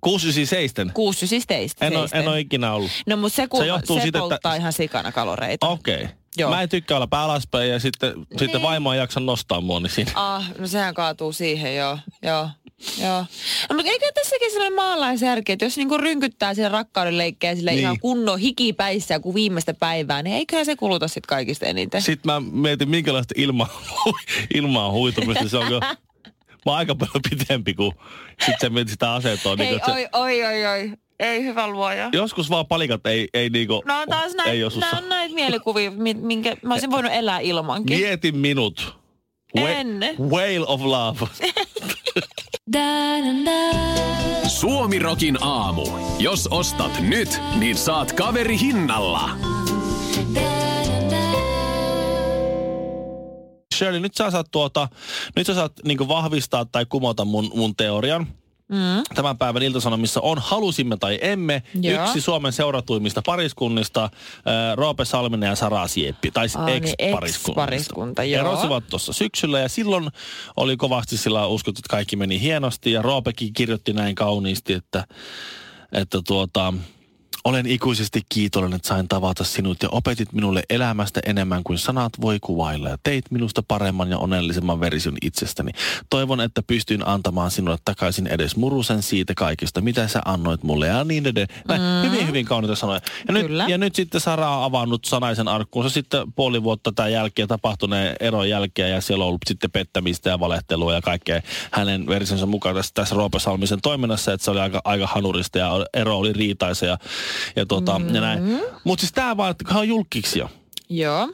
69 0.00 0.46
seisten. 0.46 0.92
6-9 0.94 1.46
teistä. 1.46 1.86
En 1.86 1.92
ole, 1.92 2.00
seisten. 2.00 2.20
en 2.20 2.28
ole 2.28 2.40
ikinä 2.40 2.72
ollut. 2.72 2.90
No 3.06 3.16
mutta 3.16 3.36
se, 3.36 3.46
kun, 3.46 3.60
Se 3.60 3.66
johtuu 3.66 3.96
se 3.96 4.02
siitä, 4.02 4.18
että- 4.18 4.28
polttaa 4.28 4.54
ihan 4.54 4.72
sikana 4.72 5.12
kaloreita. 5.12 5.68
Okei. 5.68 5.94
Okay. 5.94 6.08
Joo. 6.36 6.50
Mä 6.50 6.62
en 6.62 6.68
tykkää 6.68 6.96
olla 6.96 7.06
pää 7.06 7.22
alaspäin 7.22 7.70
ja 7.70 7.80
sitten, 7.80 8.14
niin. 8.14 8.38
sitten 8.38 8.62
vaimo 8.62 8.92
ei 8.92 8.98
jaksa 8.98 9.20
nostaa 9.20 9.60
mua, 9.60 9.80
niin 9.80 9.90
siinä. 9.90 10.12
Ah, 10.14 10.50
no 10.58 10.66
sehän 10.66 10.94
kaatuu 10.94 11.32
siihen, 11.32 11.76
joo. 11.76 11.98
Joo. 12.22 12.48
Joo. 13.02 13.24
No, 13.70 13.76
mutta 13.76 13.90
eikö 13.92 14.06
tässäkin 14.14 14.50
sellainen 14.50 14.76
maalaisjärki, 14.76 15.52
että 15.52 15.64
jos 15.64 15.76
niinku 15.76 15.96
rynkyttää 15.98 16.54
siellä 16.54 16.68
rakkauden 16.78 17.18
leikkejä 17.18 17.54
sille 17.54 17.70
Niin. 17.70 17.80
ihan 17.80 18.00
kunnon 18.00 18.38
hikipäissä 18.38 19.20
kuin 19.20 19.34
viimeistä 19.34 19.74
päivää, 19.74 20.22
niin 20.22 20.36
eiköhän 20.36 20.66
se 20.66 20.76
kuluta 20.76 21.08
sitten 21.08 21.28
kaikista 21.28 21.66
eniten. 21.66 22.02
Sitten 22.02 22.32
mä 22.32 22.40
mietin, 22.40 22.88
minkälaista 22.88 23.34
ilmaa, 23.42 23.82
ilmaa 24.54 24.90
huitumista 24.92 25.48
se 25.48 25.56
on. 25.58 25.66
kun 25.68 25.80
Mä 26.66 26.72
oon 26.72 26.78
aika 26.78 26.94
paljon 26.94 27.22
pitempi 27.30 27.74
kuin 27.74 27.92
sit 28.46 28.54
sä 28.60 28.70
mietit 28.70 28.90
sitä 28.90 29.12
asentoa. 29.14 29.56
Niin 29.56 29.66
Hei, 29.66 29.76
että 29.76 29.92
se, 29.94 30.08
oi, 30.12 30.42
oi, 30.42 30.44
oi, 30.44 30.66
oi. 30.66 30.92
Ei 31.20 31.44
hyvä 31.44 31.66
luoja. 31.68 32.08
joskus 32.12 32.50
vaan 32.50 32.66
palikat 32.66 33.06
ei, 33.06 33.28
ei 33.34 33.50
niinku, 33.50 33.82
No 33.86 34.00
on 34.00 34.08
taas 34.08 34.32
näitä, 34.34 34.50
ei 34.52 34.60
nää 34.80 34.90
on 35.02 35.08
näitä 35.08 35.34
mielikuvia, 35.34 35.90
mi- 35.90 36.14
minkä 36.14 36.56
mä 36.62 36.74
olisin 36.74 36.90
voinut 36.90 37.12
elää 37.12 37.38
ilmankin. 37.40 37.98
Mieti 37.98 38.32
minut. 38.32 38.96
En. 39.54 40.00
Whale 40.20 40.66
of 40.66 40.80
love. 40.82 41.18
Suomirokin 44.48 45.38
aamu. 45.40 45.86
Jos 46.18 46.48
ostat 46.50 47.00
nyt, 47.00 47.40
niin 47.58 47.76
saat 47.76 48.12
kaveri 48.12 48.58
hinnalla. 48.60 49.30
Shirley, 53.74 54.00
nyt 54.00 54.14
sä 54.14 54.30
saat, 54.30 54.46
tuota, 54.50 54.88
nyt 55.36 55.46
sä 55.46 55.54
saat 55.54 55.72
niin 55.84 56.08
vahvistaa 56.08 56.64
tai 56.64 56.86
kumota 56.86 57.24
mun, 57.24 57.50
mun 57.54 57.76
teorian. 57.76 58.26
Mm. 58.72 59.02
Tämän 59.14 59.38
päivän 59.38 59.62
iltasanomissa 59.62 60.20
on 60.20 60.38
Halusimme 60.38 60.96
tai 60.96 61.18
emme, 61.22 61.62
Joo. 61.80 62.04
yksi 62.04 62.20
Suomen 62.20 62.52
seuratuimmista 62.52 63.22
pariskunnista, 63.26 64.04
äh, 64.04 64.10
Roope 64.76 65.04
Salminen 65.04 65.48
ja 65.48 65.56
Sara 65.56 65.88
Sieppi, 65.88 66.30
tai 66.30 66.46
niin, 66.46 66.84
ex-pariskunnista. 66.98 67.50
ex-pariskunta, 67.50 68.24
joo. 68.24 68.40
Erosivat 68.40 68.84
tuossa 68.90 69.12
syksyllä 69.12 69.60
ja 69.60 69.68
silloin 69.68 70.10
oli 70.56 70.76
kovasti 70.76 71.16
sillä 71.16 71.46
uskottu, 71.46 71.78
että 71.78 71.90
kaikki 71.90 72.16
meni 72.16 72.40
hienosti 72.40 72.92
ja 72.92 73.02
Roopekin 73.02 73.52
kirjoitti 73.52 73.92
näin 73.92 74.14
kauniisti, 74.14 74.72
että, 74.72 75.06
että 75.92 76.20
tuota, 76.26 76.74
olen 77.44 77.66
ikuisesti 77.66 78.20
kiitollinen, 78.28 78.76
että 78.76 78.88
sain 78.88 79.08
tavata 79.08 79.44
sinut 79.44 79.82
ja 79.82 79.88
opetit 79.88 80.32
minulle 80.32 80.62
elämästä 80.70 81.20
enemmän 81.26 81.64
kuin 81.64 81.78
sanat 81.78 82.12
voi 82.20 82.38
kuvailla 82.40 82.88
ja 82.88 82.98
teit 83.02 83.30
minusta 83.30 83.62
paremman 83.62 84.10
ja 84.10 84.18
onnellisemman 84.18 84.80
version 84.80 85.16
itsestäni. 85.22 85.72
Toivon, 86.10 86.40
että 86.40 86.62
pystyin 86.62 87.08
antamaan 87.08 87.50
sinulle 87.50 87.78
takaisin 87.84 88.26
edes 88.26 88.56
murusen 88.56 89.02
siitä 89.02 89.34
kaikesta, 89.36 89.80
mitä 89.80 90.08
sä 90.08 90.22
annoit 90.24 90.62
mulle 90.62 90.86
ja 90.86 91.04
niin 91.04 91.26
edelleen. 91.26 91.62
Näin, 91.68 91.80
mm. 91.80 92.10
Hyvin, 92.10 92.28
hyvin 92.28 92.44
kauniita 92.44 92.76
sanoja. 92.76 93.00
Ja 93.28 93.34
nyt, 93.34 93.46
ja 93.68 93.78
nyt 93.78 93.94
sitten 93.94 94.20
Sara 94.20 94.56
on 94.56 94.64
avannut 94.64 95.04
sanaisen 95.04 95.48
arkkuunsa 95.48 95.90
sitten 95.90 96.32
puoli 96.32 96.62
vuotta 96.62 96.92
tämän 96.92 97.12
jälkeen 97.12 97.48
tapahtuneen 97.48 98.16
eron 98.20 98.48
jälkeen 98.48 98.90
ja 98.90 99.00
siellä 99.00 99.24
on 99.24 99.28
ollut 99.28 99.40
sitten 99.46 99.70
pettämistä 99.70 100.30
ja 100.30 100.40
valehtelua 100.40 100.94
ja 100.94 101.00
kaikkea 101.00 101.42
hänen 101.70 102.06
versionsa 102.06 102.46
mukaan 102.46 102.74
tässä, 102.74 102.90
tässä 102.94 103.14
Roope 103.14 103.38
Salmisen 103.38 103.80
toiminnassa, 103.82 104.32
että 104.32 104.44
se 104.44 104.50
oli 104.50 104.60
aika, 104.60 104.80
aika 104.84 105.06
hanurista 105.06 105.58
ja 105.58 105.86
ero 105.94 106.18
oli 106.18 106.32
riitaisa 106.32 106.86
ja, 106.86 106.98
ja, 107.56 107.66
tota, 107.66 107.98
mm-hmm. 107.98 108.14
ja 108.14 108.20
näin. 108.20 108.60
Mutta 108.84 109.00
siis 109.00 109.12
tämä 109.12 109.36
vaan, 109.36 109.50
että 109.50 109.78
on 109.78 109.88
julkiksi 109.88 110.38
jo. 110.38 110.50
Joo. 110.88 111.32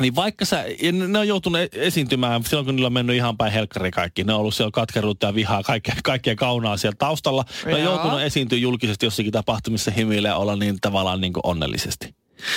Niin 0.00 0.14
vaikka 0.14 0.44
sä, 0.44 0.64
ja 0.82 0.92
ne 0.92 1.18
on 1.18 1.28
joutunut 1.28 1.60
e- 1.60 1.68
esiintymään 1.72 2.44
silloin, 2.44 2.66
kun 2.66 2.76
niillä 2.76 2.86
on 2.86 2.92
mennyt 2.92 3.16
ihan 3.16 3.36
päin 3.36 3.52
helkkari 3.52 3.90
kaikki. 3.90 4.24
Ne 4.24 4.32
on 4.32 4.40
ollut 4.40 4.54
siellä 4.54 4.70
katkeruutta 4.70 5.26
ja 5.26 5.34
vihaa, 5.34 5.62
kaikkea, 5.62 5.94
kaikkea 6.04 6.36
kaunaa 6.36 6.76
siellä 6.76 6.96
taustalla. 6.98 7.44
Ne 7.66 7.74
on 7.74 7.80
Joo. 7.80 7.94
joutunut 7.94 8.20
esiintyä 8.20 8.58
julkisesti 8.58 9.06
jossakin 9.06 9.32
tapahtumissa 9.32 9.90
hymyillä 9.90 10.28
ja 10.28 10.36
olla 10.36 10.56
niin 10.56 10.78
tavallaan 10.80 11.20
niin 11.20 11.32
kuin 11.32 11.46
onnellisesti. 11.46 12.14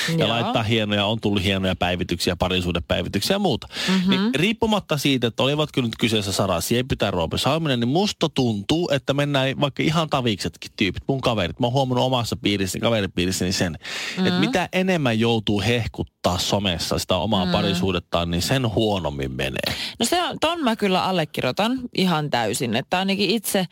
Ja 0.10 0.18
Joo. 0.18 0.30
laittaa 0.30 0.64
hienoja, 0.64 1.06
on 1.06 1.20
tullut 1.22 1.44
hienoja 1.44 1.76
päivityksiä, 1.76 2.36
parisuuden 2.36 2.84
päivityksiä 2.84 3.36
ja 3.36 3.40
muuta. 3.40 3.68
Mm-hmm. 3.88 4.10
Niin 4.10 4.36
riippumatta 4.36 4.98
siitä, 4.98 5.28
että 5.28 5.44
olivatko 5.44 5.82
nyt 5.82 5.98
kyseessä 6.00 6.32
Sara 6.32 6.62
Sieppi 6.62 6.96
tai 6.96 7.12
Roope 7.12 7.38
Salminen, 7.38 7.80
niin 7.80 7.88
musta 7.88 8.30
tuntuu, 8.30 8.90
että 8.94 9.14
mennään 9.14 9.60
vaikka 9.62 9.84
ihan 9.84 10.10
taviksetkin 10.10 10.72
tyypit, 10.78 11.04
mun 11.08 11.22
kaverit. 11.22 11.60
Mä 11.60 11.68
oon 11.68 11.74
huomannut 11.74 12.06
omassa 12.06 12.36
piirissäni, 12.36 12.82
kaveripiirissäni 12.82 13.52
sen, 13.52 13.72
mm-hmm. 13.72 14.28
että 14.28 14.40
mitä 14.40 14.70
enemmän 14.74 15.20
joutuu 15.20 15.62
hehkuttaa 15.62 16.38
somessa 16.38 17.00
sitä 17.00 17.16
omaa 17.16 17.46
mm. 17.46 17.52
parisuudettaan, 17.52 18.32
niin 18.32 18.42
sen 18.42 18.70
huonommin 18.76 19.32
menee. 19.32 19.76
No 20.00 20.06
se 20.06 20.24
on, 20.24 20.38
ton 20.40 20.64
mä 20.64 20.76
kyllä 20.76 21.04
allekirjoitan 21.04 21.80
ihan 21.98 22.30
täysin, 22.30 22.76
että 22.76 23.00
ainakin 23.00 23.30
itse, 23.30 23.68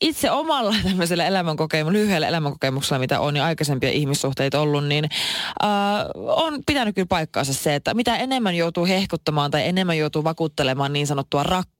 itse 0.00 0.30
omalla 0.30 0.74
tämmöisellä 0.88 1.26
elämänkokemuksella, 1.26 2.02
lyhyellä 2.02 2.28
elämänkokemuksella, 2.28 2.98
mitä 2.98 3.20
on 3.20 3.36
jo 3.36 3.44
aikaisempia 3.44 3.90
ihmissuhteita 3.90 4.60
ollut, 4.60 4.86
niin 4.86 5.04
äh, 5.64 5.68
on 6.14 6.58
pitänyt 6.66 6.94
kyllä 6.94 7.06
paikkaansa 7.08 7.54
se, 7.54 7.74
että 7.74 7.94
mitä 7.94 8.16
enemmän 8.16 8.54
joutuu 8.54 8.86
hehkuttamaan 8.86 9.50
tai 9.50 9.68
enemmän 9.68 9.98
joutuu 9.98 10.24
vakuuttelemaan 10.24 10.92
niin 10.92 11.06
sanottua 11.06 11.42
rakkautta 11.42 11.79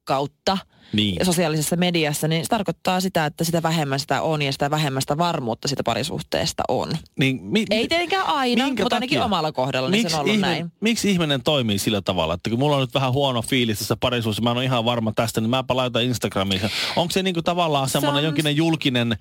niin. 0.93 1.25
sosiaalisessa 1.25 1.75
mediassa, 1.75 2.27
niin 2.27 2.43
se 2.43 2.49
tarkoittaa 2.49 2.99
sitä, 2.99 3.25
että 3.25 3.43
sitä 3.43 3.63
vähemmän 3.63 3.99
sitä 3.99 4.21
on 4.21 4.41
ja 4.41 4.51
sitä 4.51 4.71
vähemmän 4.71 5.01
sitä 5.01 5.17
varmuutta 5.17 5.67
sitä 5.67 5.83
parisuhteesta 5.83 6.63
on. 6.67 6.91
Niin, 7.19 7.39
mi, 7.43 7.65
Ei 7.69 7.87
tietenkään 7.87 8.25
aina, 8.25 8.67
mutta 8.67 8.83
takia? 8.83 8.95
ainakin 8.95 9.21
omalla 9.21 9.51
kohdalla 9.51 9.89
niin 9.89 10.09
se 10.09 10.15
on 10.15 10.21
ollut 10.21 10.35
ihme, 10.35 10.47
näin. 10.47 10.71
Miksi 10.79 11.11
ihminen 11.11 11.43
toimii 11.43 11.79
sillä 11.79 12.01
tavalla, 12.01 12.33
että 12.33 12.49
kun 12.49 12.59
mulla 12.59 12.75
on 12.75 12.81
nyt 12.81 12.93
vähän 12.93 13.13
huono 13.13 13.41
fiilis 13.41 13.79
tässä 13.79 13.97
parisuudessa, 13.99 14.43
mä 14.43 14.51
en 14.51 14.57
ole 14.57 14.65
ihan 14.65 14.85
varma 14.85 15.11
tästä, 15.15 15.41
niin 15.41 15.49
mäpä 15.49 15.75
laitan 15.75 16.03
Instagramiin. 16.03 16.61
Onko 16.95 17.11
se 17.11 17.23
niinku 17.23 17.41
tavallaan 17.41 17.89
semmoinen 17.89 18.19
on... 18.19 18.23
jonkinlainen 18.23 18.57
julkinen 18.57 19.17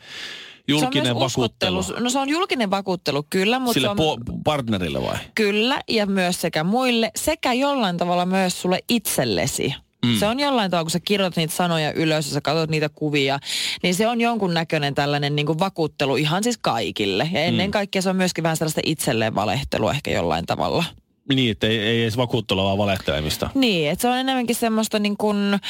julkinen 0.68 1.06
se 1.06 1.12
on 1.12 1.20
vakuuttelu. 1.20 1.84
No 2.00 2.10
se 2.10 2.18
on 2.18 2.28
julkinen 2.28 2.70
vakuuttelu, 2.70 3.26
kyllä. 3.30 3.58
Mutta 3.58 3.74
Sille 3.74 3.88
on, 3.88 3.98
po- 3.98 4.40
partnerille 4.44 5.02
vai? 5.02 5.18
Kyllä, 5.34 5.80
ja 5.88 6.06
myös 6.06 6.40
sekä 6.40 6.64
muille, 6.64 7.10
sekä 7.16 7.52
jollain 7.52 7.96
tavalla 7.96 8.26
myös 8.26 8.62
sulle 8.62 8.78
itsellesi. 8.88 9.74
Mm. 10.06 10.18
Se 10.18 10.26
on 10.26 10.40
jollain 10.40 10.70
tavalla, 10.70 10.84
kun 10.84 10.90
sä 10.90 11.00
kirjoitat 11.00 11.36
niitä 11.36 11.54
sanoja 11.54 11.92
ylös 11.92 12.26
ja 12.26 12.32
sä 12.32 12.40
katsot 12.40 12.70
niitä 12.70 12.88
kuvia, 12.88 13.38
niin 13.82 13.94
se 13.94 14.08
on 14.08 14.20
jonkun 14.20 14.54
näköinen 14.54 14.94
tällainen 14.94 15.36
niin 15.36 15.46
kuin 15.46 15.58
vakuuttelu 15.58 16.16
ihan 16.16 16.44
siis 16.44 16.58
kaikille. 16.58 17.30
Ja 17.32 17.40
ennen 17.40 17.66
mm. 17.66 17.72
kaikkea 17.72 18.02
se 18.02 18.10
on 18.10 18.16
myöskin 18.16 18.42
vähän 18.42 18.56
sellaista 18.56 18.80
itselleen 18.84 19.34
valehtelua 19.34 19.92
ehkä 19.92 20.10
jollain 20.10 20.46
tavalla. 20.46 20.84
Niin, 21.34 21.50
että 21.50 21.66
ei, 21.66 21.78
ei 21.78 22.02
edes 22.02 22.16
vakuuttelua, 22.16 22.64
vaan 22.64 22.78
valehtelemista. 22.78 23.50
Niin, 23.54 23.90
että 23.90 24.02
se 24.02 24.08
on 24.08 24.18
enemmänkin 24.18 24.56
semmoista 24.56 24.98
niin 24.98 25.16
kuin, 25.16 25.60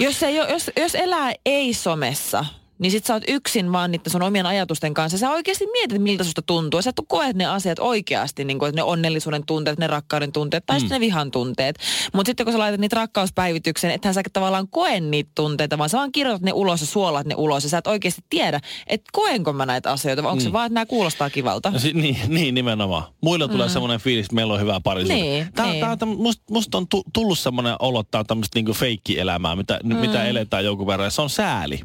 jos, 0.00 0.22
ei, 0.22 0.36
jos, 0.36 0.70
jos 0.76 0.94
elää 0.94 1.32
ei-somessa, 1.46 2.44
niin 2.78 2.90
sit 2.90 3.04
sä 3.04 3.14
oot 3.14 3.22
yksin 3.28 3.72
vaan 3.72 3.90
niiden 3.90 4.12
sun 4.12 4.22
omien 4.22 4.46
ajatusten 4.46 4.94
kanssa. 4.94 5.18
Sä 5.18 5.30
oikeasti 5.30 5.66
mietit, 5.66 6.02
miltä 6.02 6.24
susta 6.24 6.42
tuntuu. 6.42 6.82
Sä 6.82 6.92
koet 7.08 7.36
ne 7.36 7.46
asiat 7.46 7.78
oikeasti, 7.78 8.44
niin 8.44 8.58
kuin, 8.58 8.68
että 8.68 8.78
ne 8.78 8.82
onnellisuuden 8.82 9.46
tunteet, 9.46 9.78
ne 9.78 9.86
rakkauden 9.86 10.32
tunteet 10.32 10.66
tai 10.66 10.76
mm. 10.76 10.80
sitten 10.80 10.96
ne 10.96 11.00
vihan 11.00 11.30
tunteet. 11.30 11.78
Mutta 12.12 12.28
sitten 12.28 12.46
kun 12.46 12.52
sä 12.52 12.58
laitat 12.58 12.80
niitä 12.80 12.96
rakkauspäivitykseen, 12.96 13.94
ethän 13.94 14.14
sä 14.14 14.22
tavallaan 14.32 14.68
koe 14.68 15.00
niitä 15.00 15.30
tunteita, 15.34 15.78
vaan 15.78 15.88
sä 15.88 15.98
vaan 15.98 16.12
kirjoitat 16.12 16.42
ne 16.42 16.52
ulos 16.52 16.80
ja 16.80 16.86
suolaat 16.86 17.26
ne 17.26 17.34
ulos. 17.34 17.64
Ja 17.64 17.70
sä 17.70 17.78
et 17.78 17.86
oikeasti 17.86 18.22
tiedä, 18.30 18.60
että 18.86 19.10
koenko 19.12 19.52
mä 19.52 19.66
näitä 19.66 19.90
asioita, 19.90 20.22
vai 20.22 20.30
onko 20.30 20.40
mm. 20.40 20.44
se 20.44 20.52
vaan, 20.52 20.66
että 20.66 20.74
nämä 20.74 20.86
kuulostaa 20.86 21.30
kivalta. 21.30 21.72
si- 21.76 21.92
niin, 21.92 22.16
niin, 22.28 22.54
nimenomaan. 22.54 23.02
Muilla 23.20 23.48
tulee 23.48 23.66
mm. 23.66 23.72
semmoinen 23.72 24.00
fiilis, 24.00 24.26
että 24.26 24.34
meillä 24.34 24.54
on 24.54 24.60
hyvä 24.60 24.80
parisuhde. 24.84 25.14
Niin, 25.14 25.48
tää, 25.54 25.66
niin. 25.66 25.80
Tää, 25.80 25.96
tää, 25.96 26.08
musta, 26.08 26.42
musta 26.50 26.78
on 26.78 26.86
tullut 27.12 27.38
semmoinen 27.38 27.76
olo, 27.78 28.00
että 28.00 28.10
tämä 28.10 28.20
on 28.20 28.26
tämmöistä 28.26 28.58
niinku 28.58 28.72
feikki-elämää, 28.72 29.56
mitä, 29.56 29.80
mm. 29.84 29.96
mitä 29.96 30.24
eletään 30.24 30.64
jonkun 30.64 30.86
verran. 30.86 31.06
Ja 31.06 31.10
se 31.10 31.22
on 31.22 31.30
sääli. 31.30 31.80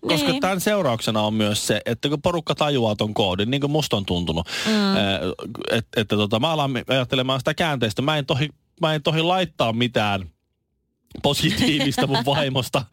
Koska 0.00 0.30
niin. 0.30 0.40
tämän 0.40 0.60
seurauksena 0.60 1.22
on 1.22 1.34
myös 1.34 1.66
se, 1.66 1.80
että 1.84 2.08
kun 2.08 2.22
porukka 2.22 2.54
tajuaa 2.54 2.96
ton 2.96 3.14
koodin, 3.14 3.50
niin 3.50 3.60
kuin 3.60 3.70
musta 3.70 3.96
on 3.96 4.06
tuntunut, 4.06 4.48
mm. 4.66 4.72
että, 5.70 6.00
että 6.00 6.16
tota, 6.16 6.40
mä 6.40 6.50
alan 6.50 6.70
ajattelemaan 6.88 7.40
sitä 7.40 7.54
käänteistä. 7.54 8.02
Mä 8.02 8.16
en 8.18 8.26
tohi, 8.26 8.48
mä 8.80 8.94
en 8.94 9.02
tohi 9.02 9.22
laittaa 9.22 9.72
mitään 9.72 10.30
positiivista 11.22 12.06
mun 12.06 12.24
vaimosta. 12.34 12.84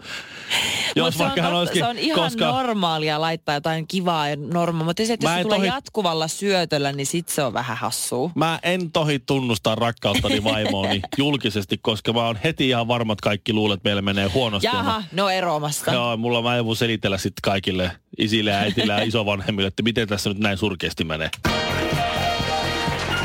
Jos 0.98 1.20
vaikka 1.20 1.42
hän 1.42 1.54
olisikin, 1.54 1.82
se 1.82 1.88
on 1.88 1.98
ihan 1.98 2.24
koska... 2.24 2.46
normaalia 2.46 3.22
laittaa 3.22 3.56
jotain 3.56 3.88
kivaa 3.88 4.30
ja 4.30 4.36
normaalia, 4.36 4.86
mutta 4.86 5.06
se, 5.06 5.14
että 5.14 5.26
jos 5.26 5.36
se 5.36 5.44
tulee 5.44 5.58
tohi... 5.58 5.68
jatkuvalla 5.68 6.28
syötöllä, 6.28 6.92
niin 6.92 7.06
sit 7.06 7.30
se 7.30 7.44
on 7.44 7.54
vähän 7.54 7.78
hassua. 7.78 8.32
Mä 8.36 8.60
en 8.64 8.92
tohi 8.92 9.20
tunnustaa 9.20 9.76
rakkauttani 9.76 10.44
vaimooni 10.44 11.02
julkisesti, 11.18 11.78
koska 11.78 12.14
mä 12.14 12.26
oon 12.26 12.40
heti 12.44 12.70
ihan 12.70 12.88
varma, 12.88 13.14
että 13.14 13.24
kaikki 13.24 13.54
luulet, 13.54 13.78
että 13.78 13.88
meillä 13.88 14.02
menee 14.02 14.28
huonosti. 14.28 14.68
Jaha, 14.68 15.04
no 15.12 15.30
eroamasta. 15.30 15.94
Joo, 15.94 16.18
mulla 16.18 16.42
mä 16.42 16.58
en 16.58 16.66
voi 16.66 16.76
selitellä 16.76 17.18
sitten 17.18 17.42
kaikille 17.42 17.92
isille 18.18 18.52
ja 18.52 18.58
äitille 18.58 18.94
ja 18.94 19.04
isovanhemmille, 19.12 19.68
että 19.68 19.84
miten 19.84 20.08
tässä 20.08 20.30
nyt 20.30 20.40
näin 20.40 20.58
surkeasti 20.58 21.04
menee. 21.04 21.30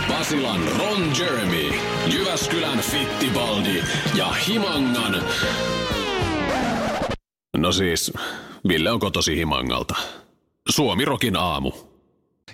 Basilan 0.09 0.61
Ron 0.79 1.13
Jeremy, 1.19 1.73
Jyväskylän 2.07 2.79
Fittibaldi 2.79 3.83
ja 4.15 4.27
Himangan 4.31 5.25
No 7.57 7.73
siis, 7.73 8.13
Ville 8.69 8.91
on 8.91 9.01
kotosi 9.01 9.37
Himangalta. 9.37 9.95
Suomirokin 10.69 11.37
aamu. 11.37 11.73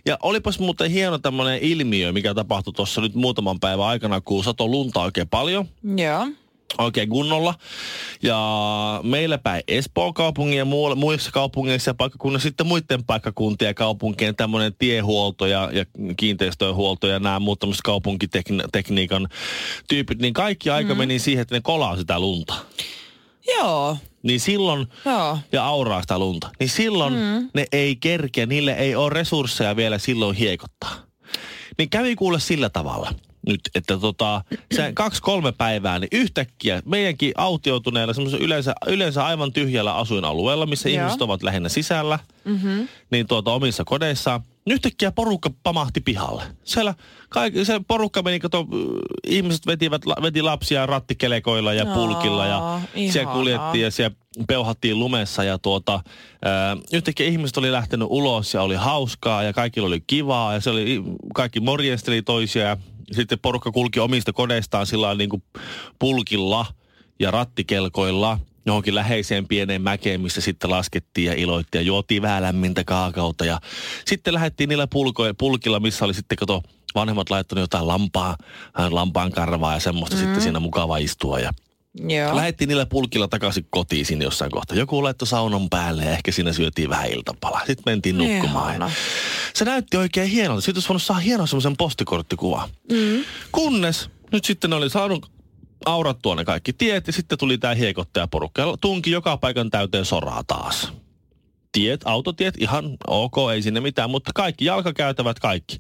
Ja 0.07 0.19
olipas 0.23 0.59
muuten 0.59 0.91
hieno 0.91 1.19
tämmöinen 1.19 1.59
ilmiö, 1.63 2.13
mikä 2.13 2.35
tapahtui 2.35 2.73
tuossa 2.73 3.01
nyt 3.01 3.15
muutaman 3.15 3.61
päivän 3.61 3.87
aikana, 3.87 4.21
kun 4.21 4.45
sato 4.45 4.69
lunta 4.69 5.03
oikein 5.03 5.29
paljon. 5.29 5.69
Joo 5.97 6.27
oikein 6.79 7.09
kunnolla. 7.09 7.55
Ja 8.23 9.01
meillä 9.03 9.39
päin 9.39 9.63
Espoon 9.69 10.15
kaupungin 10.15 10.59
ja 10.59 10.65
muissa 10.97 11.31
kaupungeissa 11.31 11.91
ja 11.91 11.95
paikkakunnissa 11.95 12.49
sitten 12.49 12.67
muiden 12.67 13.05
paikkakuntien 13.05 13.69
ja 13.69 13.75
kaupunkien 13.75 14.37
tämmöinen 14.37 14.73
tiehuolto 14.79 15.47
ja, 15.47 15.71
ja 15.73 15.85
kiinteistöhuolto 16.17 17.07
ja 17.07 17.19
nämä 17.19 17.41
muut 17.41 17.59
tämmöiset 17.59 17.83
kaupunkitekniikan 17.83 19.29
tyypit, 19.89 20.19
niin 20.19 20.35
kaikki 20.35 20.71
aika 20.71 20.95
mm. 20.95 20.99
meni 20.99 21.19
siihen, 21.19 21.43
että 21.43 21.55
ne 21.55 21.61
kolaa 21.61 21.97
sitä 21.97 22.21
lunta. 22.21 22.55
Joo. 23.57 23.97
Niin 24.23 24.41
silloin, 24.41 24.87
Joo. 25.05 25.39
ja 25.53 25.65
auraa 25.65 26.01
sitä 26.01 26.19
lunta, 26.19 26.51
niin 26.61 26.69
silloin 26.69 27.15
mm. 27.15 27.51
ne 27.55 27.67
ei 27.73 27.97
kerkeä, 27.97 28.47
niille 28.47 28.73
ei 28.73 28.95
ole 28.95 29.11
resursseja 29.11 29.77
vielä 29.77 29.99
silloin 29.99 30.37
hiekottaa. 30.37 30.95
Niin 31.79 31.91
kävi 31.91 32.17
kuule 32.17 32.41
sillä 32.41 32.69
tavalla 32.69 33.13
nyt, 33.47 33.61
että 33.75 33.99
tota, 33.99 34.45
se 34.75 34.93
kaksi-kolme 34.95 35.53
päivää, 35.53 35.99
niin 35.99 36.09
yhtäkkiä 36.13 36.83
meidänkin 36.85 37.33
autioituneella, 37.37 38.15
yleensä, 38.41 38.75
yleensä 38.87 39.25
aivan 39.25 39.53
tyhjällä 39.53 39.95
asuinalueella, 39.95 40.67
missä 40.67 40.89
Joo. 40.89 41.01
ihmiset 41.01 41.23
ovat 41.23 41.43
lähinnä 41.43 41.69
sisällä, 41.69 42.19
mm-hmm. 42.45 42.89
niin 43.11 43.27
tuota 43.27 43.53
omissa 43.53 43.85
kodeissaan, 43.85 44.41
yhtäkkiä 44.71 45.13
porukka 45.13 45.51
pamahti 45.63 46.01
pihalle. 46.01 46.43
Siellä 46.65 46.95
kaikki, 47.29 47.65
se 47.65 47.81
porukka 47.89 48.23
meni, 48.23 48.41
kato, 48.41 48.67
ihmiset 49.27 49.67
vetivät, 49.67 50.03
veti 50.23 50.43
lapsia 50.43 50.87
rattikelekoilla 50.87 51.73
ja 51.73 51.87
pulkilla 51.87 52.47
ja 52.47 52.81
ihanaa. 52.95 53.13
siellä 53.13 53.33
kuljettiin 53.33 53.85
ja 53.85 53.91
siellä 53.91 54.17
peuhattiin 54.49 54.99
lumessa 54.99 55.45
ja 55.45 55.59
tuota, 55.59 56.01
ää, 56.45 56.77
yhtäkkiä 56.93 57.27
ihmiset 57.27 57.57
oli 57.57 57.73
lähtenyt 57.73 58.09
ulos 58.11 58.55
ja 58.55 58.63
oli 58.63 58.75
hauskaa 58.75 59.43
ja 59.43 59.53
kaikilla 59.53 59.87
oli 59.87 60.03
kivaa 60.07 60.55
ja 60.55 60.61
se 60.61 60.71
oli, 60.71 61.03
kaikki 61.35 61.61
morjesteli 61.61 62.23
toisia 62.23 62.63
ja 62.65 62.77
sitten 63.13 63.39
porukka 63.39 63.73
kulki 63.73 64.01
omista 64.01 64.33
kodeistaan 64.33 64.87
sillä 64.87 65.15
niin 65.15 65.31
kuin 65.31 65.43
pulkilla 65.99 66.67
ja 67.21 67.31
rattikelkoilla 67.31 68.39
johonkin 68.69 68.95
läheiseen 68.95 69.49
pieneen 69.49 69.83
mäkeen, 69.83 70.21
missä 70.21 70.41
sitten 70.41 70.71
laskettiin 70.71 71.27
ja 71.27 71.35
iloittiin 71.35 71.81
ja 71.81 71.87
juotiin 71.87 72.23
vähän 72.23 72.43
lämmintä 72.43 72.85
kaakautta. 72.85 73.45
Ja 73.45 73.61
sitten 74.07 74.35
lähdettiin 74.35 74.69
niillä 74.69 74.87
pulko- 74.87 75.35
pulkilla, 75.39 75.81
missä 75.81 76.05
oli 76.05 76.15
sitten 76.15 76.39
kato 76.39 76.63
vanhemmat 76.95 77.31
laittanut 77.31 77.63
jotain 77.63 77.89
lampaa, 77.89 78.37
äh, 78.81 78.93
lampaan 78.93 79.33
karvaa 79.33 79.75
ja 79.75 79.81
semmoista 79.81 80.17
mm. 80.17 80.23
sitten 80.23 80.43
siinä 80.43 80.61
mukava 80.61 80.97
istua. 80.97 81.41
Ja 81.41 81.53
Joo. 82.09 82.37
Lähettiin 82.37 82.69
niillä 82.69 82.87
pulkilla 82.87 83.29
takaisin 83.29 83.67
kotiin 83.71 84.07
sinne 84.07 84.25
jossain 84.25 84.51
kohtaa. 84.51 84.77
Joku 84.77 85.03
laittoi 85.03 85.27
saunan 85.29 85.69
päälle 85.69 86.05
ja 86.05 86.11
ehkä 86.11 86.33
siinä 86.33 86.53
syötiin 86.53 86.91
vähän 86.91 87.11
iltapalaa. 87.11 87.61
Sitten 87.67 87.83
mentiin 87.87 88.19
nukkumaan. 88.19 88.71
Ihana. 88.71 88.91
Se 89.55 89.65
näytti 89.65 89.97
oikein 89.97 90.31
hienolta. 90.31 90.61
Sitten 90.61 90.77
olisi 90.77 90.89
voinut 90.89 91.03
saada 91.03 91.21
hienon 91.21 91.49
semmoisen 91.49 91.77
postikorttikuvan. 91.77 92.69
Mm. 92.93 93.25
Kunnes 93.53 94.11
nyt 94.33 94.45
sitten 94.45 94.71
ne 94.71 94.77
oli 94.77 94.91
saanut 94.91 95.31
aurattua 95.87 96.35
ne 96.35 96.45
kaikki 96.45 96.73
tiet 96.73 97.07
ja 97.07 97.13
sitten 97.13 97.39
tuli 97.39 97.59
tämä 97.59 97.75
hiekottajaporukka. 97.75 98.63
Ja 98.63 98.77
tunki 98.81 99.11
joka 99.11 99.37
paikan 99.37 99.71
täyteen 99.71 100.05
soraa 100.05 100.43
taas. 100.47 100.93
Tiet, 101.73 102.01
autotiet, 102.05 102.55
ihan 102.59 102.97
ok, 103.07 103.35
ei 103.55 103.63
sinne 103.63 103.81
mitään, 103.81 104.11
mutta 104.11 104.31
kaikki 104.35 104.65
jalkakäytävät, 104.65 105.39
kaikki. 105.39 105.79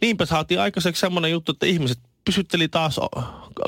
Niinpä 0.00 0.26
saatiin 0.26 0.60
aikaiseksi 0.60 1.00
semmoinen 1.00 1.30
juttu, 1.30 1.52
että 1.52 1.66
ihmiset 1.66 1.98
pysytteli 2.24 2.68
taas, 2.68 3.00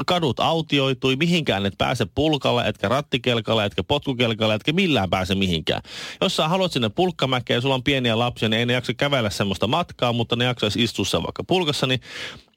kadut 0.06 0.40
autioitui, 0.40 1.16
mihinkään 1.16 1.66
et 1.66 1.74
pääse 1.78 2.06
pulkalla, 2.14 2.66
etkä 2.66 2.88
rattikelkalla, 2.88 3.64
etkä 3.64 3.82
potkukelkalla, 3.82 4.54
etkä 4.54 4.72
millään 4.72 5.10
pääse 5.10 5.34
mihinkään. 5.34 5.82
Jos 6.20 6.36
sä 6.36 6.48
haluat 6.48 6.72
sinne 6.72 6.88
pulkkamäkeen 6.88 7.56
ja 7.56 7.60
sulla 7.60 7.74
on 7.74 7.82
pieniä 7.82 8.18
lapsia, 8.18 8.48
niin 8.48 8.58
ei 8.58 8.66
ne 8.66 8.72
jaksa 8.72 8.94
kävellä 8.94 9.30
semmoista 9.30 9.66
matkaa, 9.66 10.12
mutta 10.12 10.36
ne 10.36 10.44
jaksaisi 10.44 10.82
istua 10.82 11.22
vaikka 11.22 11.44
pulkassa, 11.44 11.86
niin 11.86 12.00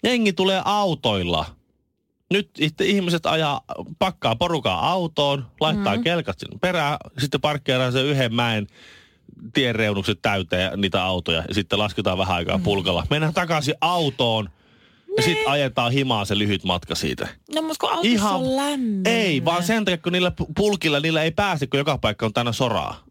jengi 0.03 0.33
tulee 0.33 0.61
autoilla. 0.65 1.45
Nyt 2.33 2.49
itse 2.59 2.85
ihmiset 2.85 3.25
ajaa, 3.25 3.61
pakkaa 3.99 4.35
porukaa 4.35 4.91
autoon, 4.91 5.45
laittaa 5.59 5.97
mm. 5.97 6.03
kelkat 6.03 6.39
sinne 6.39 6.57
perään, 6.61 6.97
sitten 7.17 7.41
parkkeeraa 7.41 7.91
sen 7.91 8.05
yhden 8.05 8.35
mäen 8.35 8.67
tienreunukset 9.53 10.19
täyteen 10.21 10.81
niitä 10.81 11.03
autoja 11.03 11.43
ja 11.47 11.53
sitten 11.53 11.79
lasketaan 11.79 12.17
vähän 12.17 12.35
aikaa 12.35 12.57
mm. 12.57 12.63
pulkalla. 12.63 13.07
Mennään 13.09 13.33
takaisin 13.33 13.75
autoon 13.81 14.49
ja 15.17 15.23
sitten 15.23 15.49
ajetaan 15.49 15.91
himaa 15.91 16.25
se 16.25 16.37
lyhyt 16.37 16.63
matka 16.63 16.95
siitä. 16.95 17.27
No 17.55 17.61
mutta 17.61 17.75
kun 17.79 17.89
autossa 17.89 18.09
Ihan, 18.11 18.35
on 18.35 18.55
lämmin. 18.55 19.01
Ei, 19.05 19.45
vaan 19.45 19.63
sen 19.63 19.85
takia 19.85 19.97
kun 19.97 20.11
niillä 20.11 20.31
pulkilla 20.55 20.99
niillä 20.99 21.23
ei 21.23 21.31
pääse, 21.31 21.67
kun 21.67 21.77
joka 21.77 21.97
paikka 21.97 22.25
on 22.25 22.33
tänä 22.33 22.51
soraa. 22.51 23.04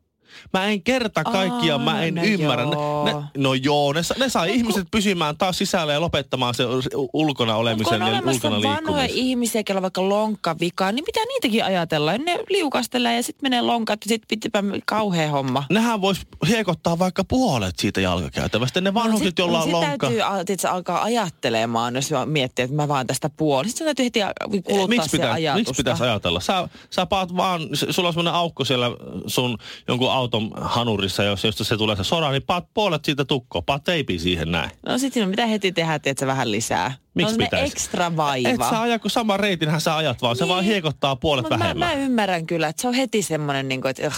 Mä 0.53 0.67
en 0.67 0.83
kerta 0.83 1.25
kaikkiaan, 1.25 1.81
Aa, 1.81 1.85
mä 1.95 2.03
en 2.03 2.15
no 2.15 2.23
ymmärrä. 2.25 2.65
Joo. 2.65 3.05
ne, 3.05 3.13
no 3.37 3.55
joo, 3.55 3.93
ne, 3.93 4.01
ne 4.19 4.29
saa 4.29 4.45
ihmiset 4.45 4.87
pysymään 4.91 5.37
taas 5.37 5.59
sisällä 5.59 5.93
ja 5.93 6.01
lopettamaan 6.01 6.55
se 6.55 6.65
ulkona 7.13 7.57
olemisen 7.57 8.01
ja 8.01 8.07
ulkona 8.07 8.57
vanhoja 8.57 8.73
liikkumisen. 8.73 9.17
ihmisiä, 9.17 9.63
joilla 9.69 9.79
on 9.79 9.83
vaikka 9.83 10.09
lonkka 10.09 10.57
vikaa, 10.61 10.93
niin 10.93 11.05
mitä 11.07 11.21
niitäkin 11.29 11.65
ajatellaan? 11.65 12.21
Ne 12.25 12.39
liukastelee 12.51 13.17
ja 13.17 13.23
sitten 13.23 13.45
menee 13.45 13.63
lonkat 13.63 14.01
ja 14.05 14.09
sitten 14.09 14.29
pitipä 14.29 14.63
kauhea 14.87 15.31
homma. 15.31 15.65
Nehän 15.71 16.01
vois 16.01 16.21
hiekottaa 16.49 16.99
vaikka 16.99 17.25
puolet 17.25 17.79
siitä 17.79 18.01
jalkakäytävästä. 18.01 18.81
Ne 18.81 18.95
vanhukset, 18.95 19.29
sit, 19.29 19.39
joilla 19.39 19.59
on 19.59 19.65
sit 19.65 19.73
lonkka. 19.73 20.07
täytyy 20.07 20.45
tiedätkö, 20.47 20.69
alkaa 20.71 21.03
ajattelemaan, 21.03 21.95
jos 21.95 22.11
miettii, 22.27 22.63
että 22.63 22.77
mä 22.77 22.89
vaan 22.89 23.07
tästä 23.07 23.31
puolen. 23.37 23.69
Sitten 23.71 23.85
täytyy 23.85 24.05
heti 24.05 24.21
kuluttaa 24.65 24.87
Miksi 24.89 25.09
se 25.09 25.17
pitäisi, 25.17 25.35
ajatusta. 25.35 25.71
miksi 25.71 25.75
pitäisi 25.83 26.03
ajatella? 26.03 26.41
Sä, 26.41 26.69
sä 26.91 27.07
paat 27.07 27.37
vaan, 27.37 27.61
sulla 27.91 28.09
on 28.09 28.13
semmoinen 28.13 28.35
aukko 28.35 28.65
siellä 28.65 28.87
sun 29.27 29.59
jonkun 29.89 30.13
auton 30.25 30.51
hanurissa, 30.61 31.23
jos, 31.23 31.45
josta 31.45 31.65
se 31.65 31.77
tulee 31.77 31.97
se 31.97 32.05
sora, 32.05 32.31
niin 32.31 32.43
paat 32.43 32.65
puolet 32.75 33.05
siitä 33.05 33.25
tukkoa, 33.25 33.63
paat 33.63 33.85
teipi 33.85 34.19
siihen 34.19 34.53
näin. 34.53 34.71
No 34.87 34.99
sitten 34.99 35.13
siinä 35.13 35.31
pitää 35.31 35.47
heti 35.47 35.73
tehdä, 35.73 35.95
että 35.95 36.15
se 36.21 36.27
vähän 36.27 36.53
lisää. 36.53 36.95
Miksi 37.15 37.33
no, 37.33 37.39
se 37.39 37.45
pitäisi? 37.45 37.73
ekstra 37.73 38.17
vaiva. 38.17 38.49
Et 38.49 38.61
sä 38.71 38.81
aja, 38.81 38.99
kun 38.99 39.11
sama 39.11 39.37
reitinhän 39.37 39.81
sä 39.81 39.97
ajat 39.97 40.23
vaan, 40.23 40.37
se 40.37 40.45
Niin. 40.45 40.49
vaan 40.49 40.65
hiekottaa 40.65 41.17
puolet 41.17 41.43
Mut 41.43 41.51
mä, 41.51 41.59
vähemmän. 41.59 41.99
mä, 41.99 42.05
ymmärrän 42.05 42.47
kyllä, 42.47 42.69
että 42.69 42.83
se 42.83 42.89
on 42.89 42.95
heti 42.95 43.23
semmoinen, 43.23 43.69
niin 43.69 43.81
kuin, 43.81 43.91
että 43.91 44.07
uh, 44.07 44.15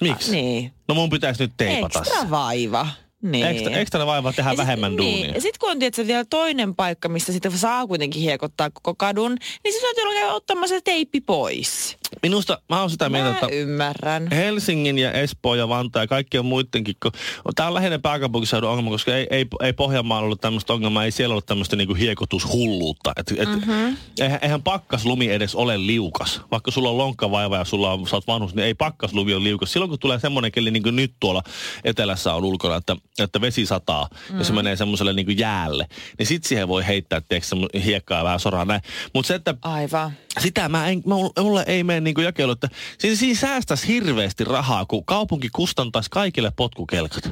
Miksi? 0.00 0.30
niin. 0.32 0.72
No 0.88 0.94
mun 0.94 1.10
pitäisi 1.10 1.42
nyt 1.42 1.52
teipata 1.56 2.04
se. 2.04 2.10
Ekstra 2.10 2.30
vaiva. 2.30 2.86
Niin. 3.22 3.46
Ekstra, 3.46 3.72
ekstra 3.72 4.06
vaiva 4.06 4.32
tehdä 4.32 4.50
Ja 4.50 4.52
sit- 4.52 4.58
vähemmän 4.58 4.96
niin. 4.96 5.14
duunia. 5.16 5.34
Ja 5.34 5.40
sitten 5.40 5.58
kun 5.60 5.70
on 5.70 5.78
tietysti 5.78 6.06
vielä 6.06 6.24
toinen 6.30 6.74
paikka, 6.74 7.08
missä 7.08 7.32
sitten 7.32 7.58
saa 7.58 7.86
kuitenkin 7.86 8.22
hiekottaa 8.22 8.70
koko 8.70 8.94
kadun, 8.94 9.36
niin 9.64 9.74
se 9.74 9.80
täytyy 9.80 10.02
olla 10.04 10.34
ottamaan 10.34 10.68
se 10.68 10.80
teippi 10.84 11.20
pois. 11.20 11.96
Minusta, 12.22 12.58
mä 12.68 12.80
oon 12.80 12.90
sitä 12.90 13.08
mieltä, 13.08 13.30
Mä 13.30 13.34
että 13.34 13.46
ymmärrän. 13.46 14.28
Helsingin 14.30 14.98
ja 14.98 15.12
Espoo 15.12 15.54
ja 15.54 15.68
Vantaa 15.68 16.02
ja 16.02 16.06
kaikkien 16.06 16.44
muidenkin, 16.44 16.96
kun 17.02 17.12
tämä 17.54 17.66
on 17.68 17.74
lähinnä 17.74 17.98
pääkaupunkiseudun 17.98 18.70
ongelma, 18.70 18.90
koska 18.90 19.16
ei, 19.16 19.26
ei, 19.30 19.46
ei 19.62 19.72
Pohjanmaalla 19.72 20.24
ollut 20.24 20.40
tämmöistä 20.40 20.72
ongelmaa, 20.72 21.04
ei 21.04 21.10
siellä 21.10 21.32
ollut 21.32 21.46
tämmöistä 21.46 21.76
niinku 21.76 21.94
hiekotushulluutta. 21.94 23.12
Et, 23.16 23.34
et, 23.38 23.48
mm-hmm. 23.48 23.96
eihän, 24.20 24.38
eihän 24.42 24.62
pakkaslumi 24.62 25.28
edes 25.28 25.54
ole 25.54 25.86
liukas. 25.86 26.40
Vaikka 26.50 26.70
sulla 26.70 26.90
on 26.90 26.98
lonkkavaiva 26.98 27.56
ja 27.56 27.64
sulla 27.64 27.92
on, 27.92 28.06
sä 28.06 28.16
oot 28.16 28.26
vanhus, 28.26 28.54
niin 28.54 28.66
ei 28.66 28.74
pakkaslumi 28.74 29.34
ole 29.34 29.44
liukas. 29.44 29.72
Silloin 29.72 29.88
kun 29.88 29.98
tulee 29.98 30.18
semmoinen 30.18 30.52
keli, 30.52 30.70
niin 30.70 30.82
kuin 30.82 30.96
nyt 30.96 31.12
tuolla 31.20 31.42
etelässä 31.84 32.34
on 32.34 32.44
ulkona, 32.44 32.76
että, 32.76 32.96
että 33.18 33.40
vesi 33.40 33.66
sataa 33.66 34.08
mm. 34.30 34.38
ja 34.38 34.44
se 34.44 34.52
menee 34.52 34.76
semmoiselle 34.76 35.12
niin 35.12 35.38
jäälle, 35.38 35.86
niin 36.18 36.26
sit 36.26 36.44
siihen 36.44 36.68
voi 36.68 36.86
heittää 36.86 37.20
tiedätkö, 37.20 37.56
semmo- 37.56 37.82
hiekkaa 37.84 38.18
ja 38.18 38.24
vähän 38.24 38.40
soraa 38.40 38.64
näin. 38.64 38.80
Mutta 39.14 39.26
se, 39.26 39.34
että 39.34 39.54
Aivan. 39.62 40.12
sitä 40.40 40.68
mä 40.68 40.88
en, 40.88 41.02
mulle 41.40 41.64
ei 41.66 41.84
mene 41.84 41.97
niinku 42.04 42.20
jakelu, 42.20 42.52
että 42.52 42.68
siinä, 42.98 43.16
siinä 43.16 43.40
säästäisi 43.40 43.88
hirveästi 43.88 44.44
rahaa, 44.44 44.84
kun 44.84 45.04
kaupunki 45.04 45.48
kustantaisi 45.52 46.10
kaikille 46.10 46.52
potkukelkat. 46.56 47.30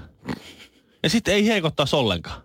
Ja 1.03 1.11
sitten 1.11 1.35
ei 1.35 1.47
heikottaisi 1.47 1.97
ollenkaan. 1.97 2.43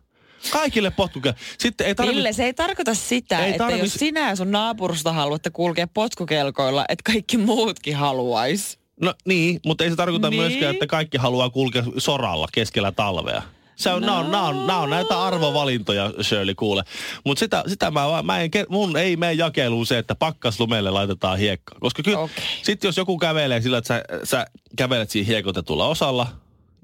Kaikille 0.51 0.91
potkukelkat. 0.91 1.41
Sitten 1.57 1.87
ei 1.87 1.95
tarvitse... 1.95 2.17
Ville, 2.17 2.33
se 2.33 2.43
ei 2.45 2.53
tarkoita 2.53 2.93
sitä, 2.93 3.45
Ei 3.45 3.51
että 3.51 3.67
tarvi- 3.67 3.79
jos 3.79 3.93
sinä 3.93 4.29
ja 4.29 4.35
sun 4.35 4.51
naapurusta 4.51 5.13
haluatte 5.13 5.49
kulkea 5.49 5.87
potkukelkoilla, 5.87 6.85
että 6.89 7.11
kaikki 7.11 7.37
muutkin 7.37 7.95
haluais. 7.95 8.79
No 9.01 9.13
niin, 9.25 9.59
mutta 9.65 9.83
ei 9.83 9.89
se 9.89 9.95
tarkoita 9.95 10.29
Niin. 10.29 10.41
myöskään, 10.41 10.73
että 10.73 10.87
kaikki 10.87 11.17
haluaa 11.17 11.49
kulkea 11.49 11.83
soralla 11.97 12.47
keskellä 12.51 12.91
talvea. 12.91 13.41
Se 13.81 13.89
on, 13.89 14.01
no. 14.01 14.23
nämä, 14.23 14.47
on, 14.47 14.67
nämä, 14.67 14.79
on, 14.79 14.89
näitä 14.89 15.23
arvovalintoja, 15.23 16.13
Shirley, 16.21 16.55
kuule. 16.55 16.83
Mutta 17.25 17.39
sitä, 17.39 17.63
sitä 17.67 17.91
mä, 17.91 18.01
mä 18.23 18.39
en, 18.39 18.51
mun 18.69 18.97
ei 18.97 19.15
mene 19.15 19.33
jakeluun 19.33 19.85
se, 19.85 19.97
että 19.97 20.15
pakkaslumelle 20.15 20.91
laitetaan 20.91 21.38
hiekkaa. 21.38 21.79
Koska 21.79 22.03
kyllä, 22.03 22.19
Okei. 22.19 22.43
sitten 22.63 22.88
jos 22.88 22.97
joku 22.97 23.17
kävelee 23.17 23.61
sillä, 23.61 23.77
että 23.77 23.88
sä, 23.88 24.03
sä 24.23 24.45
kävelet 24.75 25.09
siinä 25.09 25.27
hiekotetulla 25.27 25.88
osalla, 25.88 26.27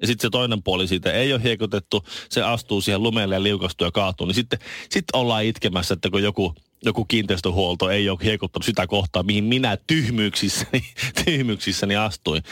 ja 0.01 0.07
sitten 0.07 0.27
se 0.27 0.29
toinen 0.31 0.63
puoli 0.63 0.87
siitä 0.87 1.11
ei 1.11 1.33
ole 1.33 1.43
hiekotettu, 1.43 2.05
se 2.29 2.41
astuu 2.41 2.81
siihen 2.81 3.03
lumelle 3.03 3.35
ja 3.35 3.43
liukastuu 3.43 3.87
ja 3.87 3.91
kaatuu, 3.91 4.27
niin 4.27 4.35
sitten 4.35 4.59
sit 4.89 5.05
ollaan 5.13 5.43
itkemässä, 5.43 5.93
että 5.93 6.09
kun 6.09 6.23
joku, 6.23 6.55
joku 6.89 7.05
kiinteistöhuolto 7.05 7.89
ei 7.89 8.09
ole 8.09 8.19
hiekottanut 8.23 8.65
sitä 8.65 8.87
kohtaa, 8.87 9.23
mihin 9.23 9.43
minä 9.43 9.77
tyhmyyksissäni, 9.87 10.83
tyhmyyksissäni 11.25 11.95
astuin. 11.95 12.43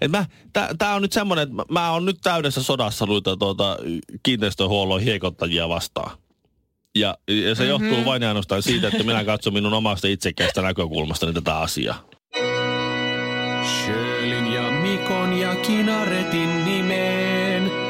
Et 0.00 0.10
mä, 0.10 0.26
tää, 0.52 0.74
tää 0.78 0.94
on 0.94 1.02
nyt 1.02 1.12
semmoinen, 1.12 1.42
että 1.42 1.54
mä, 1.54 1.64
mä 1.70 1.92
oon 1.92 2.04
nyt 2.04 2.18
täydessä 2.22 2.62
sodassa 2.62 3.06
noita 3.06 3.36
tuota, 3.36 3.78
kiinteistöhuollon 4.22 5.00
hiekottajia 5.00 5.68
vastaan. 5.68 6.18
Ja, 6.94 7.18
ja 7.28 7.54
se 7.54 7.64
mm-hmm. 7.64 7.86
johtuu 7.86 8.04
vain 8.04 8.22
ja 8.22 8.28
ainoastaan 8.28 8.62
siitä, 8.62 8.88
että 8.88 9.02
minä 9.02 9.24
katson 9.24 9.52
minun 9.52 9.74
omasta 9.74 10.08
itsekästä 10.08 10.62
näkökulmastani 10.62 11.32
tätä 11.32 11.58
asiaa. 11.58 12.04
Sjölin 13.64 14.52
ja 14.52 14.70
Mikon 14.70 15.32
ja 15.32 15.54
Kinaretin 15.54 16.64
nimeen. 16.64 17.83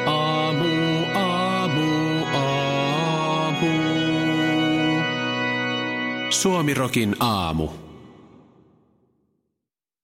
Suomirokin 6.42 7.16
aamu. 7.20 7.68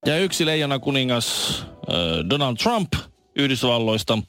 Ja 0.06 0.18
yksi 0.18 0.46
leijona 0.46 0.78
kuningas 0.78 1.60
äh, 1.60 2.30
Donald 2.30 2.56
Trump 2.56 2.92
Yhdysvalloista 3.36 4.14
äh, 4.14 4.22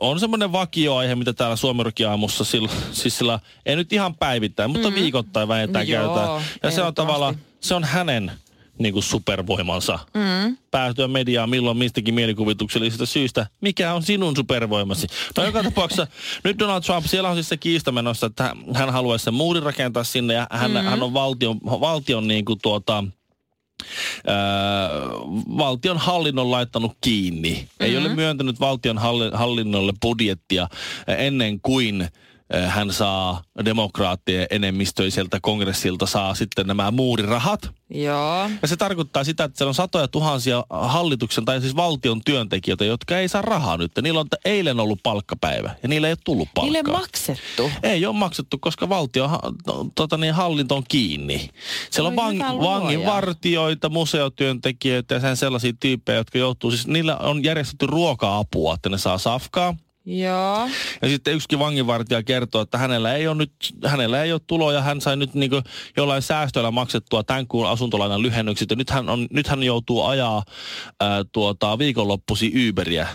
on 0.00 0.20
semmoinen 0.20 0.52
vakioaihe, 0.52 1.14
mitä 1.14 1.32
täällä 1.32 1.56
Suomirokiaamussa 1.56 2.44
sillä, 2.44 2.68
siis 2.92 3.18
sillä, 3.18 3.40
ei 3.66 3.76
nyt 3.76 3.92
ihan 3.92 4.14
päivittäin, 4.14 4.70
mutta 4.70 4.90
mm. 4.90 4.94
viikoittain 4.94 5.48
vähintään 5.48 5.86
No 5.86 5.92
joo, 5.92 6.14
käytetään. 6.14 6.42
Ja 6.62 6.70
se 6.70 6.82
on 6.82 6.94
tavallaan, 6.94 7.36
se 7.60 7.74
on 7.74 7.84
hänen 7.84 8.32
niin 8.78 8.92
kuin 8.92 9.02
supervoimansa. 9.02 9.98
Mm. 10.14 10.56
Päätyä 10.70 11.08
mediaan 11.08 11.50
milloin 11.50 11.76
mistäkin 11.76 12.14
mielikuvituksellisesta 12.14 13.06
syystä. 13.06 13.46
Mikä 13.60 13.94
on 13.94 14.02
sinun 14.02 14.36
supervoimasi? 14.36 15.06
No 15.36 15.44
joka 15.44 15.62
tapauksessa 15.62 16.06
nyt 16.44 16.58
Donald 16.58 16.82
Trump, 16.82 17.06
siellä 17.06 17.28
on 17.28 17.36
siis 17.36 17.48
se 17.48 17.56
kiista 17.56 17.92
menossa, 17.92 18.26
että 18.26 18.56
hän 18.74 18.90
haluaisi 18.90 19.24
sen 19.24 19.34
muurin 19.34 19.62
rakentaa 19.62 20.04
sinne 20.04 20.34
ja 20.34 20.46
hän, 20.50 20.70
mm. 20.70 20.76
hän 20.76 21.02
on 21.02 21.14
valtion, 21.14 21.60
valtion 21.64 22.28
niin 22.28 22.44
kuin 22.44 22.58
tuota, 22.62 23.04
Öö, 24.28 24.34
valtion 25.58 25.98
hallinnon 25.98 26.50
laittanut 26.50 26.92
kiinni. 27.00 27.50
Mm-hmm. 27.50 27.86
Ei 27.86 27.96
ole 27.96 28.08
myöntänyt 28.08 28.60
valtion 28.60 28.98
halli- 28.98 29.30
hallinnolle 29.36 29.92
budjettia 30.02 30.68
ennen 31.18 31.60
kuin 31.60 32.08
hän 32.68 32.92
saa 32.92 33.42
demokraattien 33.64 34.46
enemmistöiseltä 34.50 35.38
kongressilta 35.42 36.06
saa 36.06 36.34
sitten 36.34 36.66
nämä 36.66 36.90
muurirahat. 36.90 37.70
Joo. 37.90 38.50
Ja 38.62 38.68
se 38.68 38.76
tarkoittaa 38.76 39.24
sitä, 39.24 39.44
että 39.44 39.58
siellä 39.58 39.70
on 39.70 39.74
satoja 39.74 40.08
tuhansia 40.08 40.64
hallituksen 40.70 41.44
tai 41.44 41.60
siis 41.60 41.76
valtion 41.76 42.20
työntekijöitä, 42.24 42.84
jotka 42.84 43.18
ei 43.18 43.28
saa 43.28 43.42
rahaa 43.42 43.76
nyt. 43.76 43.92
Niillä 44.02 44.20
on 44.20 44.26
eilen 44.44 44.80
ollut 44.80 45.00
palkkapäivä 45.02 45.74
ja 45.82 45.88
niillä 45.88 46.06
ei 46.06 46.12
ole 46.12 46.18
tullut 46.24 46.48
palkkaa. 46.54 46.72
Niille 46.72 46.92
maksettu. 46.92 47.70
Ei 47.82 48.06
ole 48.06 48.16
maksettu, 48.16 48.58
koska 48.58 48.88
valtio, 48.88 49.28
ha- 49.28 49.40
to- 49.66 49.86
tota 49.94 50.16
niin, 50.16 50.34
hallinto 50.34 50.76
on 50.76 50.84
kiinni. 50.88 51.48
Siellä 51.90 52.08
on 52.08 52.16
Voi 52.16 52.38
vang, 52.38 52.60
vanginvartioita, 52.60 53.88
museotyöntekijöitä 53.88 55.14
ja 55.14 55.20
sen 55.20 55.36
sellaisia 55.36 55.72
tyyppejä, 55.80 56.18
jotka 56.18 56.38
joutuu, 56.38 56.70
siis 56.70 56.86
niillä 56.86 57.16
on 57.16 57.44
järjestetty 57.44 57.86
ruoka-apua, 57.86 58.74
että 58.74 58.88
ne 58.88 58.98
saa 58.98 59.18
safkaa. 59.18 59.74
Joo. 60.06 60.68
Ja 61.02 61.08
sitten 61.08 61.34
yksikin 61.34 61.58
vanginvartija 61.58 62.22
kertoo, 62.22 62.62
että 62.62 62.78
hänellä 62.78 63.14
ei 63.14 63.28
ole 63.28 63.36
nyt, 63.36 63.52
hänellä 63.86 64.22
ei 64.22 64.32
ole 64.32 64.40
tuloja, 64.46 64.82
hän 64.82 65.00
sai 65.00 65.16
nyt 65.16 65.34
niin 65.34 65.50
jollain 65.96 66.22
säästöillä 66.22 66.70
maksettua 66.70 67.22
tämän 67.22 67.46
kuun 67.46 67.68
asuntolainan 67.68 68.22
lyhennykset, 68.22 68.70
ja 68.70 68.76
nyt 68.76 68.90
hän, 68.90 69.08
on, 69.08 69.26
nyt 69.30 69.48
hän 69.48 69.62
joutuu 69.62 70.02
ajaa 70.02 70.42
ää, 71.00 71.24
tuota, 71.32 71.78
viikonloppusi 71.78 72.68
Uberia. 72.68 73.06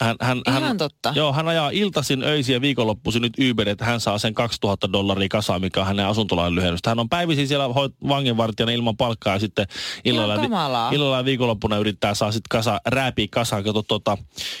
Hän, 0.00 0.16
hän, 0.20 0.42
Ihan 0.48 0.62
hän, 0.62 0.78
totta. 0.78 1.12
Joo, 1.16 1.32
hän 1.32 1.48
ajaa 1.48 1.70
iltaisin, 1.70 2.22
öisin 2.22 2.52
ja 2.52 2.60
viikonloppuisin 2.60 3.22
nyt 3.22 3.32
Uberia, 3.50 3.72
että 3.72 3.84
hän 3.84 4.00
saa 4.00 4.18
sen 4.18 4.34
2000 4.34 4.92
dollaria 4.92 5.28
kasaan, 5.28 5.60
mikä 5.60 5.80
on 5.80 5.86
hänen 5.86 6.06
asuntolainan 6.06 6.54
lyhennystä. 6.54 6.90
Hän 6.90 7.00
on 7.00 7.08
päivisin 7.08 7.48
siellä 7.48 7.66
hoit- 7.66 8.08
vanginvartijana 8.08 8.72
ilman 8.72 8.96
palkkaa 8.96 9.32
ja 9.34 9.38
sitten 9.38 9.66
illalla, 10.04 10.36
kamalaa. 10.36 10.92
illalla 10.92 11.16
ja 11.16 11.24
viikonloppuna 11.24 11.76
yrittää 11.78 12.14
saa 12.14 12.32
sitten 12.32 12.48
kasa, 12.50 12.80
rääpiä 12.86 13.26
kasaan. 13.30 13.64
Kato, 13.64 13.82
tota, 13.82 14.18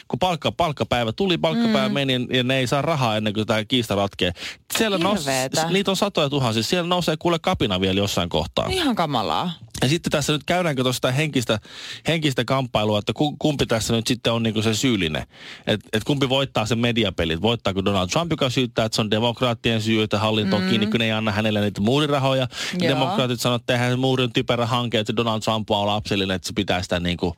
kun 0.08 0.18
palkka, 0.18 0.52
palkkapäivä 0.52 1.12
tuli, 1.12 1.38
palkkapäivä 1.38 1.88
mm. 1.88 1.94
meni 1.94 2.26
ja 2.30 2.44
ne 2.44 2.58
ei 2.58 2.66
saa 2.66 2.82
rahaa 2.82 3.16
ennen 3.16 3.34
kuin 3.34 3.46
tämä 3.46 3.64
kiista 3.64 3.94
ratkee. 3.94 4.32
Siellä 4.78 4.98
nous, 4.98 5.26
niitä 5.70 5.90
on 5.90 5.96
satoja 5.96 6.30
tuhansia. 6.30 6.62
Siellä 6.62 6.88
nousee 6.88 7.16
kuule 7.18 7.38
kapina 7.38 7.80
vielä 7.80 7.98
jossain 7.98 8.28
kohtaa. 8.28 8.66
Ihan 8.70 8.94
kamalaa. 8.94 9.50
Ja 9.82 9.88
sitten 9.88 10.10
tässä 10.10 10.32
nyt 10.32 10.44
käydäänkö 10.46 10.82
tuosta 10.82 11.10
henkistä, 11.10 11.60
henkistä 12.08 12.44
kamppailua, 12.44 12.98
että 12.98 13.12
ku- 13.12 13.36
kumpi 13.38 13.66
tässä 13.66 13.94
nyt 13.94 14.06
sitten 14.06 14.32
on 14.32 14.42
niinku 14.42 14.62
se 14.62 14.74
syyllinen. 14.74 15.26
Että 15.66 15.88
et 15.92 16.04
kumpi 16.04 16.28
voittaa 16.28 16.66
sen 16.66 16.78
mediapelit. 16.78 17.42
Voittaako 17.42 17.84
Donald 17.84 18.08
Trump, 18.08 18.30
joka 18.30 18.50
syyttää, 18.50 18.84
että 18.84 18.96
se 18.96 19.02
on 19.02 19.10
demokraattien 19.10 19.82
syy, 19.82 20.02
että 20.02 20.18
hallinto 20.18 20.56
on 20.56 20.62
mm. 20.62 20.68
kiinni, 20.68 20.86
kun 20.86 21.00
ne 21.00 21.04
ei 21.04 21.12
anna 21.12 21.32
hänelle 21.32 21.60
niitä 21.60 21.80
muurirahoja. 21.80 22.48
Joo. 22.80 22.88
Demokraatit 22.88 23.40
sanoo, 23.40 23.56
että 23.56 23.72
eihän 23.72 23.90
se 23.90 23.96
muuri 23.96 24.24
on 24.24 24.32
typerä 24.32 24.66
hanke, 24.66 24.98
että 24.98 25.16
Donald 25.16 25.40
Trump 25.40 25.70
on 25.70 25.86
lapsellinen, 25.86 26.34
että 26.34 26.48
se 26.48 26.52
pitää 26.56 26.82
sitä 26.82 27.00
niinku 27.00 27.34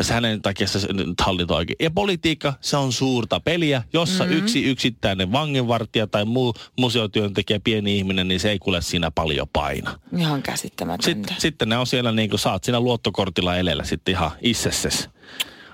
se 0.00 0.14
hänen 0.14 0.42
takia 0.42 0.66
se 0.66 0.88
hallinto 1.22 1.54
oikein. 1.54 1.76
Ja 1.80 1.90
politiikka, 1.90 2.54
se 2.60 2.76
on 2.76 2.92
suurta 2.92 3.40
peliä, 3.40 3.82
jossa 3.92 4.24
mm-hmm. 4.24 4.38
yksi 4.38 4.64
yksittäinen 4.64 5.32
vanginvartija 5.32 6.06
tai 6.06 6.24
muu 6.24 6.54
museotyöntekijä, 6.78 7.60
pieni 7.64 7.98
ihminen, 7.98 8.28
niin 8.28 8.40
se 8.40 8.50
ei 8.50 8.58
kuule 8.58 8.82
siinä 8.82 9.10
paljon 9.10 9.48
paina. 9.52 10.00
Ihan 10.16 10.42
käsittämätöntä. 10.42 11.04
Sitten, 11.04 11.36
sitten 11.38 11.68
ne 11.68 11.78
on 11.78 11.86
siellä 11.86 12.12
niin 12.12 12.30
kuin 12.30 12.40
saat 12.40 12.64
siinä 12.64 12.80
luottokortilla 12.80 13.56
elellä 13.56 13.84
sitten 13.84 14.12
ihan 14.12 14.30
itsesses. 14.40 15.08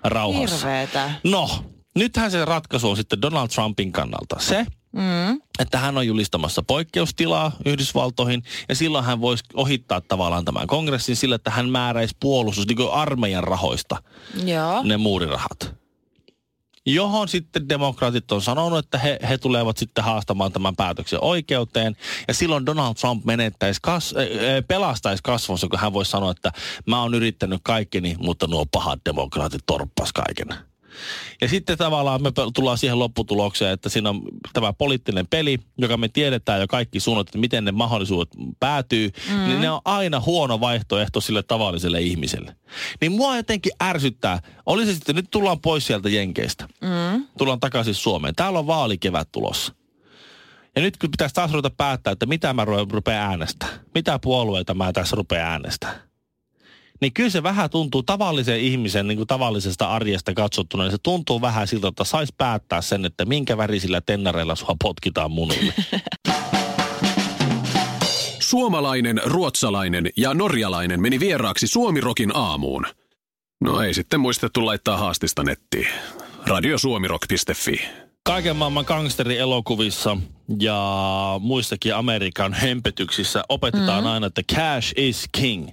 rauhassa. 0.04 0.56
Hirveetä. 0.56 1.10
No, 1.24 1.64
nythän 1.96 2.30
se 2.30 2.44
ratkaisu 2.44 2.90
on 2.90 2.96
sitten 2.96 3.22
Donald 3.22 3.48
Trumpin 3.48 3.92
kannalta 3.92 4.36
se, 4.38 4.66
Mm. 4.96 5.40
että 5.58 5.78
hän 5.78 5.98
on 5.98 6.06
julistamassa 6.06 6.62
poikkeustilaa 6.62 7.52
Yhdysvaltoihin, 7.64 8.42
ja 8.68 8.74
silloin 8.74 9.04
hän 9.04 9.20
voisi 9.20 9.44
ohittaa 9.54 10.00
tavallaan 10.00 10.44
tämän 10.44 10.66
kongressin 10.66 11.16
sillä, 11.16 11.34
että 11.34 11.50
hän 11.50 11.68
määräisi 11.68 12.16
puolustus 12.20 12.66
niin 12.66 12.92
armeijan 12.92 13.44
rahoista 13.44 14.02
Joo. 14.44 14.82
ne 14.82 14.96
muurirahat. 14.96 15.76
Johon 16.86 17.28
sitten 17.28 17.68
demokraatit 17.68 18.32
on 18.32 18.42
sanonut, 18.42 18.78
että 18.78 18.98
he, 18.98 19.18
he 19.28 19.38
tulevat 19.38 19.76
sitten 19.76 20.04
haastamaan 20.04 20.52
tämän 20.52 20.76
päätöksen 20.76 21.18
oikeuteen. 21.22 21.96
Ja 22.28 22.34
silloin 22.34 22.66
Donald 22.66 22.94
Trump 22.94 23.24
menettäisi 23.24 23.80
kas, 23.82 24.14
äh, 24.16 24.24
pelastaisi 24.68 25.22
kasvonsa, 25.22 25.68
kun 25.68 25.78
hän 25.78 25.92
voisi 25.92 26.10
sanoa, 26.10 26.30
että 26.30 26.52
mä 26.86 27.02
oon 27.02 27.14
yrittänyt 27.14 27.60
kaikkeni, 27.64 28.16
mutta 28.18 28.46
nuo 28.46 28.66
pahat 28.72 29.00
demokraatit 29.04 29.60
torppas 29.66 30.12
kaiken. 30.12 30.58
Ja 31.40 31.48
sitten 31.48 31.78
tavallaan 31.78 32.22
me 32.22 32.32
tullaan 32.54 32.78
siihen 32.78 32.98
lopputulokseen, 32.98 33.72
että 33.72 33.88
siinä 33.88 34.10
on 34.10 34.22
tämä 34.52 34.72
poliittinen 34.72 35.26
peli, 35.26 35.58
joka 35.78 35.96
me 35.96 36.08
tiedetään 36.08 36.60
jo 36.60 36.66
kaikki 36.66 37.00
suunnat, 37.00 37.28
että 37.28 37.38
miten 37.38 37.64
ne 37.64 37.72
mahdollisuudet 37.72 38.34
päätyy, 38.60 39.10
mm. 39.30 39.44
niin 39.44 39.60
ne 39.60 39.70
on 39.70 39.80
aina 39.84 40.20
huono 40.20 40.60
vaihtoehto 40.60 41.20
sille 41.20 41.42
tavalliselle 41.42 42.00
ihmiselle. 42.00 42.56
Niin 43.00 43.12
mua 43.12 43.36
jotenkin 43.36 43.72
ärsyttää, 43.82 44.40
oli 44.66 44.86
se 44.86 44.94
sitten, 44.94 45.16
nyt 45.16 45.30
tullaan 45.30 45.60
pois 45.60 45.86
sieltä 45.86 46.08
Jenkeistä, 46.08 46.68
mm. 46.80 47.26
tullaan 47.38 47.60
takaisin 47.60 47.94
Suomeen. 47.94 48.34
Täällä 48.34 48.58
on 48.58 48.66
vaalikevät 48.66 49.28
tulossa. 49.32 49.74
Ja 50.76 50.82
nyt 50.82 50.96
kun 50.96 51.10
pitäisi 51.10 51.34
taas 51.34 51.52
ruveta 51.52 51.70
päättää, 51.76 52.12
että 52.12 52.26
mitä 52.26 52.52
mä 52.52 52.64
rupean 52.90 53.30
äänestää, 53.30 53.68
mitä 53.94 54.18
puolueita 54.18 54.74
mä 54.74 54.92
tässä 54.92 55.16
rupean 55.16 55.48
äänestää 55.48 56.05
niin 57.00 57.12
kyllä 57.12 57.30
se 57.30 57.42
vähän 57.42 57.70
tuntuu 57.70 58.02
tavallisen 58.02 58.60
ihmisen 58.60 59.08
niin 59.08 59.16
kuin 59.16 59.26
tavallisesta 59.26 59.88
arjesta 59.90 60.34
katsottuna, 60.34 60.82
niin 60.82 60.90
se 60.90 60.98
tuntuu 61.02 61.40
vähän 61.40 61.68
siltä, 61.68 61.88
että 61.88 62.04
saisi 62.04 62.34
päättää 62.38 62.82
sen, 62.82 63.04
että 63.04 63.24
minkä 63.24 63.56
värisillä 63.56 64.00
tennareilla 64.00 64.54
sua 64.54 64.76
potkitaan 64.82 65.30
munille. 65.30 65.74
Suomalainen, 68.40 69.20
ruotsalainen 69.24 70.10
ja 70.16 70.34
norjalainen 70.34 71.00
meni 71.00 71.20
vieraaksi 71.20 71.66
Suomirokin 71.66 72.36
aamuun. 72.36 72.86
No 73.60 73.80
ei 73.80 73.94
sitten 73.94 74.20
muistettu 74.20 74.66
laittaa 74.66 74.96
haastista 74.96 75.42
nettiin. 75.42 75.88
Radiosuomirok.fi. 76.46 77.88
Kaiken 78.22 78.56
maailman 78.56 78.84
gangsterielokuvissa 78.88 80.16
ja 80.60 80.80
muissakin 81.40 81.94
Amerikan 81.94 82.52
hempetyksissä 82.52 83.44
opetetaan 83.48 84.04
mm. 84.04 84.10
aina, 84.10 84.26
että 84.26 84.42
cash 84.54 84.92
is 84.96 85.24
king. 85.32 85.68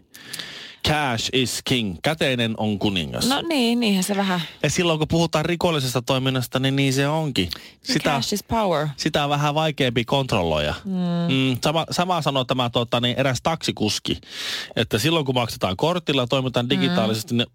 Cash 0.88 1.30
is 1.34 1.62
king. 1.64 1.98
Käteinen 2.02 2.54
on 2.58 2.80
kuningas. 2.80 3.28
No 3.28 3.42
niin, 3.42 3.80
niinhän 3.80 4.04
se 4.04 4.16
vähän. 4.16 4.42
Ja 4.64 4.70
silloin 4.70 5.00
kun 5.00 5.08
puhutaan 5.08 5.46
rikollisesta 5.46 6.02
toiminnasta, 6.02 6.60
niin 6.60 6.76
niin 6.76 6.94
se 6.94 7.08
onkin. 7.08 7.50
Sitä, 7.84 8.10
Cash 8.10 8.34
is 8.34 8.44
power. 8.44 8.88
Sitä 8.98 9.24
on 9.24 9.30
vähän 9.30 9.56
vaikeampi 9.56 10.06
kontrolloida. 10.06 10.74
Mm. 10.86 10.94
Mm, 11.34 11.58
sama, 11.64 11.86
sama 11.92 12.22
sanoi 12.22 12.46
tämä 12.46 12.70
tota, 12.70 13.00
niin 13.00 13.20
eräs 13.20 13.40
taksikuski, 13.44 14.22
että 14.76 15.00
silloin 15.00 15.26
kun 15.26 15.36
maksetaan 15.36 15.78
kortilla 15.78 16.22
ja 16.22 16.28
toimitaan 16.28 16.70
digitaalisesti, 16.70 17.34
mm. 17.34 17.38
niin 17.38 17.48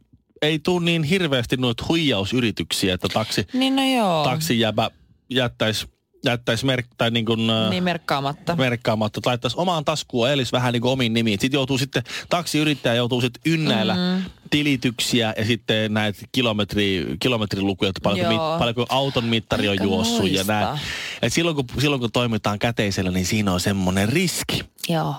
ei 0.42 0.58
tule 0.58 0.84
niin 0.84 1.02
hirveästi 1.02 1.56
noita 1.56 1.84
huijausyrityksiä, 1.88 2.94
että 2.94 3.08
taksi, 3.08 3.46
niin 3.52 3.76
no 3.76 3.82
joo. 3.84 4.24
taksi 4.24 4.60
jäbä 4.60 4.90
jättäisi 5.30 5.86
jättäisi 6.24 6.66
merk, 6.66 6.87
tai 6.98 7.11
niin, 7.11 7.24
kuin, 7.24 7.40
niin 7.70 7.85
merkkaamatta. 7.85 8.57
merkkaamatta, 8.57 9.20
laittaisi 9.26 9.57
omaan 9.61 9.85
taskuun 9.85 10.31
elis 10.31 10.52
vähän 10.52 10.72
niin 10.72 10.81
kuin 10.81 10.92
omiin 10.92 11.12
nimiin. 11.12 11.40
Sitten 11.40 11.59
joutuu 11.59 11.78
sitten, 11.78 12.02
taksiyrittäjä 12.28 12.94
joutuu 12.94 13.20
sitten 13.20 13.52
ynnäillä 13.52 13.94
mm-hmm. 13.94 14.31
tilityksiä 14.50 15.35
ja 15.37 15.44
sitten 15.44 15.94
näitä 15.94 16.18
kilometri, 16.33 17.07
kilometrilukuja, 17.20 17.88
että 17.88 18.00
paljonko, 18.02 18.33
mit, 18.33 18.59
paljonko 18.59 18.87
auton 18.88 19.24
mittari 19.24 19.68
on 19.68 19.78
juossut 19.83 20.31
ja 20.31 20.44
näin. 20.44 20.78
Et 21.22 21.33
silloin, 21.33 21.57
kun, 21.57 21.64
silloin 21.81 22.00
kun 22.00 22.12
toimitaan 22.12 22.59
käteisellä, 22.59 23.11
niin 23.11 23.26
siinä 23.26 23.52
on 23.52 23.61
semmoinen 23.61 24.09
riski. 24.09 24.62
Joo. 24.88 25.14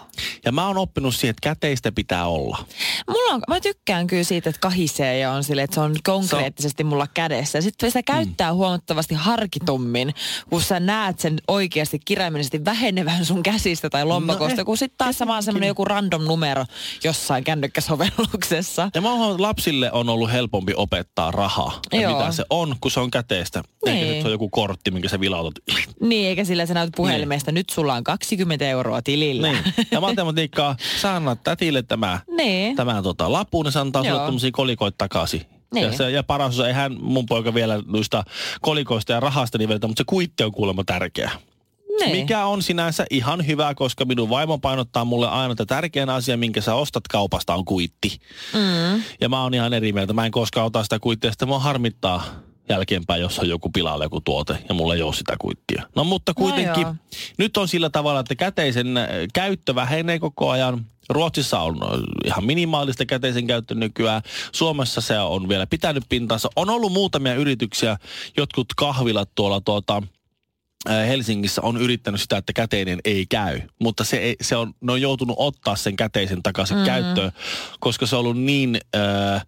Ja 0.46 0.52
mä 0.52 0.68
oon 0.68 0.78
oppinut 0.78 1.16
siihen, 1.16 1.30
että 1.30 1.50
käteistä 1.50 1.92
pitää 1.92 2.28
olla. 2.28 2.66
Mulla 3.10 3.34
on, 3.34 3.42
mä 3.48 3.60
tykkään 3.60 4.08
kyllä 4.08 4.24
siitä, 4.24 4.50
että 4.50 4.60
kahisee 4.60 5.18
ja 5.18 5.32
on 5.32 5.44
sille, 5.44 5.64
että 5.64 5.74
se 5.74 5.82
on 5.82 5.96
konkreettisesti 6.04 6.84
mulla 6.84 7.08
kädessä. 7.08 7.62
Sitten 7.62 7.92
se 7.92 8.04
käyttää 8.04 8.52
mm. 8.52 8.56
huomattavasti 8.56 9.16
harkitummin, 9.16 10.14
kun 10.50 10.62
sä 10.62 10.80
näet 10.80 11.20
sen 11.20 11.40
oikeasti 11.48 12.00
kirjaimellisesti 12.06 12.66
vähenevän 12.66 13.26
sun 13.26 13.44
käsistä 13.44 13.90
tai 13.90 14.06
lompakosta, 14.06 14.62
no, 14.62 14.66
kun 14.66 14.78
sitten 14.78 14.98
taas 14.98 15.18
sama 15.18 15.42
semmoinen 15.42 15.68
joku 15.68 15.86
random 15.86 16.24
numero 16.24 16.66
jossain 17.04 17.44
kännykkäsovelluksessa. 17.44 18.90
Ja 18.96 19.02
mä 19.02 19.14
oon 19.14 19.42
lapsille 19.42 19.92
on 19.92 20.10
ollut 20.10 20.32
helpompi 20.32 20.74
opettaa 20.76 21.32
rahaa. 21.32 21.80
Ja 21.94 22.02
Joo. 22.02 22.20
mitä 22.20 22.32
se 22.32 22.44
on, 22.50 22.76
kun 22.82 22.92
se 22.92 23.00
on 23.00 23.12
käteistä. 23.12 23.64
Niin. 23.86 23.98
Eikä 23.98 24.22
se 24.22 24.28
on 24.28 24.32
joku 24.32 24.50
kortti, 24.50 24.92
minkä 24.92 25.10
sä 25.10 25.20
vilautat. 25.20 25.54
Niin, 26.02 26.30
eikä 26.30 26.44
sillä 26.44 26.66
sä 26.66 26.74
näytät 26.74 26.94
puhelimesta. 26.96 27.52
Niin. 27.52 27.60
Nyt 27.60 27.70
sulla 27.70 27.94
on 27.94 28.04
20 28.04 28.66
euroa 28.66 29.02
tilillä. 29.02 29.52
Niin. 29.52 29.59
Ja 29.92 30.02
matematiikkaa, 30.02 30.76
sä 31.02 31.16
annat 31.16 31.44
tätille 31.44 31.84
tämä, 31.84 32.20
niin. 32.38 32.76
tämä 32.76 33.02
tota, 33.02 33.32
lapun, 33.32 33.66
niin 33.66 33.74
se 33.74 33.80
antaa 33.80 34.04
sulle 34.04 34.20
tämmöisiä 34.20 34.52
kolikoita 34.54 34.96
takaisin. 34.98 35.46
Niin. 35.74 35.86
Ja, 35.86 35.98
se, 35.98 36.12
ja 36.12 36.24
paras 36.24 36.60
on, 36.60 36.68
eihän 36.68 36.98
mun 37.02 37.26
poika 37.26 37.54
vielä 37.54 37.84
noista 37.88 38.24
kolikoista 38.62 39.12
ja 39.12 39.20
rahasta 39.20 39.58
niveltä, 39.58 39.88
mutta 39.88 40.02
se 40.02 40.06
kuitti 40.08 40.44
on 40.44 40.52
kuulemma 40.52 40.84
tärkeä. 40.84 41.32
Niin. 42.00 42.12
Mikä 42.12 42.46
on 42.46 42.62
sinänsä 42.62 43.06
ihan 43.10 43.48
hyvä, 43.48 43.76
koska 43.76 44.06
minun 44.06 44.30
vaimo 44.30 44.58
painottaa 44.58 45.06
mulle 45.06 45.28
aina, 45.30 45.52
että 45.52 45.66
tärkein 45.66 46.10
asia, 46.10 46.38
minkä 46.38 46.62
sä 46.62 46.76
ostat 46.76 47.08
kaupasta, 47.08 47.56
on 47.56 47.66
kuitti. 47.66 48.20
Mm. 48.54 49.04
Ja 49.22 49.30
mä 49.30 49.44
oon 49.44 49.54
ihan 49.54 49.74
eri 49.74 49.94
mieltä. 49.94 50.14
Mä 50.14 50.26
en 50.26 50.32
koskaan 50.32 50.66
ota 50.66 50.84
sitä 50.84 51.00
kuittia, 51.00 51.32
sitä 51.32 51.46
mua 51.46 51.60
harmittaa 51.60 52.24
jälkeenpäin, 52.70 53.22
jos 53.22 53.40
on 53.40 53.50
joku 53.50 53.70
pilalla 53.70 54.06
joku 54.06 54.22
tuote 54.22 54.58
ja 54.70 54.76
mulla 54.76 54.96
ei 54.96 55.02
ole 55.02 55.14
sitä 55.14 55.36
kuittia. 55.40 55.84
No 55.96 56.04
mutta 56.04 56.34
kuitenkin, 56.34 56.88
no 56.88 56.96
nyt 57.38 57.58
on 57.58 57.68
sillä 57.68 57.90
tavalla, 57.90 58.20
että 58.20 58.36
käteisen 58.36 58.98
äh, 58.98 59.08
käyttö 59.34 59.76
vähenee 59.76 60.20
koko 60.20 60.50
ajan. 60.50 60.86
Ruotsissa 61.10 61.60
on 61.60 61.84
äh, 61.84 61.90
ihan 62.26 62.46
minimaalista 62.46 63.06
käteisen 63.06 63.48
käyttö 63.48 63.76
nykyään. 63.76 64.22
Suomessa 64.52 65.02
se 65.02 65.20
on 65.20 65.50
vielä 65.50 65.68
pitänyt 65.68 66.04
pintansa. 66.10 66.50
On 66.56 66.70
ollut 66.70 66.94
muutamia 66.94 67.36
yrityksiä, 67.36 67.98
jotkut 68.38 68.68
kahvilat 68.78 69.30
tuolla 69.36 69.62
tuota, 69.62 70.04
äh, 70.90 71.08
Helsingissä 71.08 71.62
on 71.62 71.78
yrittänyt 71.78 72.22
sitä, 72.22 72.38
että 72.38 72.54
käteinen 72.54 73.00
ei 73.06 73.26
käy, 73.26 73.62
mutta 73.80 74.04
se, 74.04 74.18
ei, 74.18 74.36
se 74.42 74.56
on, 74.56 74.74
ne 74.82 74.92
on 74.92 75.02
joutunut 75.02 75.36
ottaa 75.40 75.76
sen 75.76 75.96
käteisen 75.96 76.44
takaisin 76.44 76.78
mm-hmm. 76.78 76.86
käyttöön, 76.86 77.32
koska 77.80 78.06
se 78.06 78.16
on 78.16 78.20
ollut 78.20 78.38
niin 78.38 78.80
äh, 78.96 79.46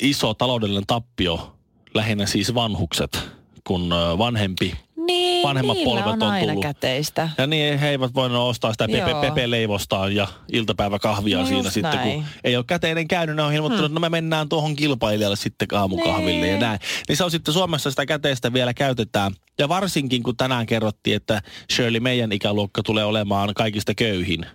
iso 0.00 0.34
taloudellinen 0.34 0.86
tappio 0.86 1.59
lähinnä 1.94 2.26
siis 2.26 2.54
vanhukset, 2.54 3.30
kun 3.64 3.90
vanhempi 4.18 4.74
niin, 5.06 5.42
vanhemmat 5.42 5.76
polvet 5.84 6.06
on, 6.06 6.22
on 6.22 6.40
tullut. 6.40 6.62
käteistä. 6.62 7.28
Ja 7.38 7.46
niin, 7.46 7.78
he 7.78 7.88
eivät 7.88 8.14
voineet 8.14 8.40
ostaa 8.40 8.72
sitä 8.72 8.88
pepe, 8.88 9.14
pepe-leivostaan 9.20 10.14
ja 10.14 10.28
iltapäiväkahvia 10.52 11.38
no 11.38 11.46
siinä 11.46 11.70
sitten, 11.70 11.96
näin. 11.96 12.14
kun 12.14 12.24
ei 12.44 12.56
ole 12.56 12.64
käteinen 12.64 13.08
käynyt, 13.08 13.36
ne 13.36 13.42
on 13.42 13.52
ilmoittanut, 13.52 13.80
hmm. 13.80 13.86
että 13.86 13.94
no 13.94 14.00
me 14.00 14.08
mennään 14.08 14.48
tuohon 14.48 14.76
kilpailijalle 14.76 15.36
sitten 15.36 15.68
aamukahville 15.72 16.40
niin. 16.40 16.54
ja 16.54 16.60
näin. 16.60 16.80
Niin 17.08 17.16
se 17.16 17.24
on 17.24 17.30
sitten 17.30 17.54
Suomessa 17.54 17.90
sitä 17.90 18.06
käteistä 18.06 18.52
vielä 18.52 18.74
käytetään. 18.74 19.32
Ja 19.58 19.68
varsinkin 19.68 20.22
kun 20.22 20.36
tänään 20.36 20.66
kerrottiin, 20.66 21.16
että 21.16 21.42
Shirley 21.72 22.00
meidän 22.00 22.32
ikäluokka 22.32 22.82
tulee 22.82 23.04
olemaan 23.04 23.54
kaikista 23.54 23.94
köyhin 23.94 24.46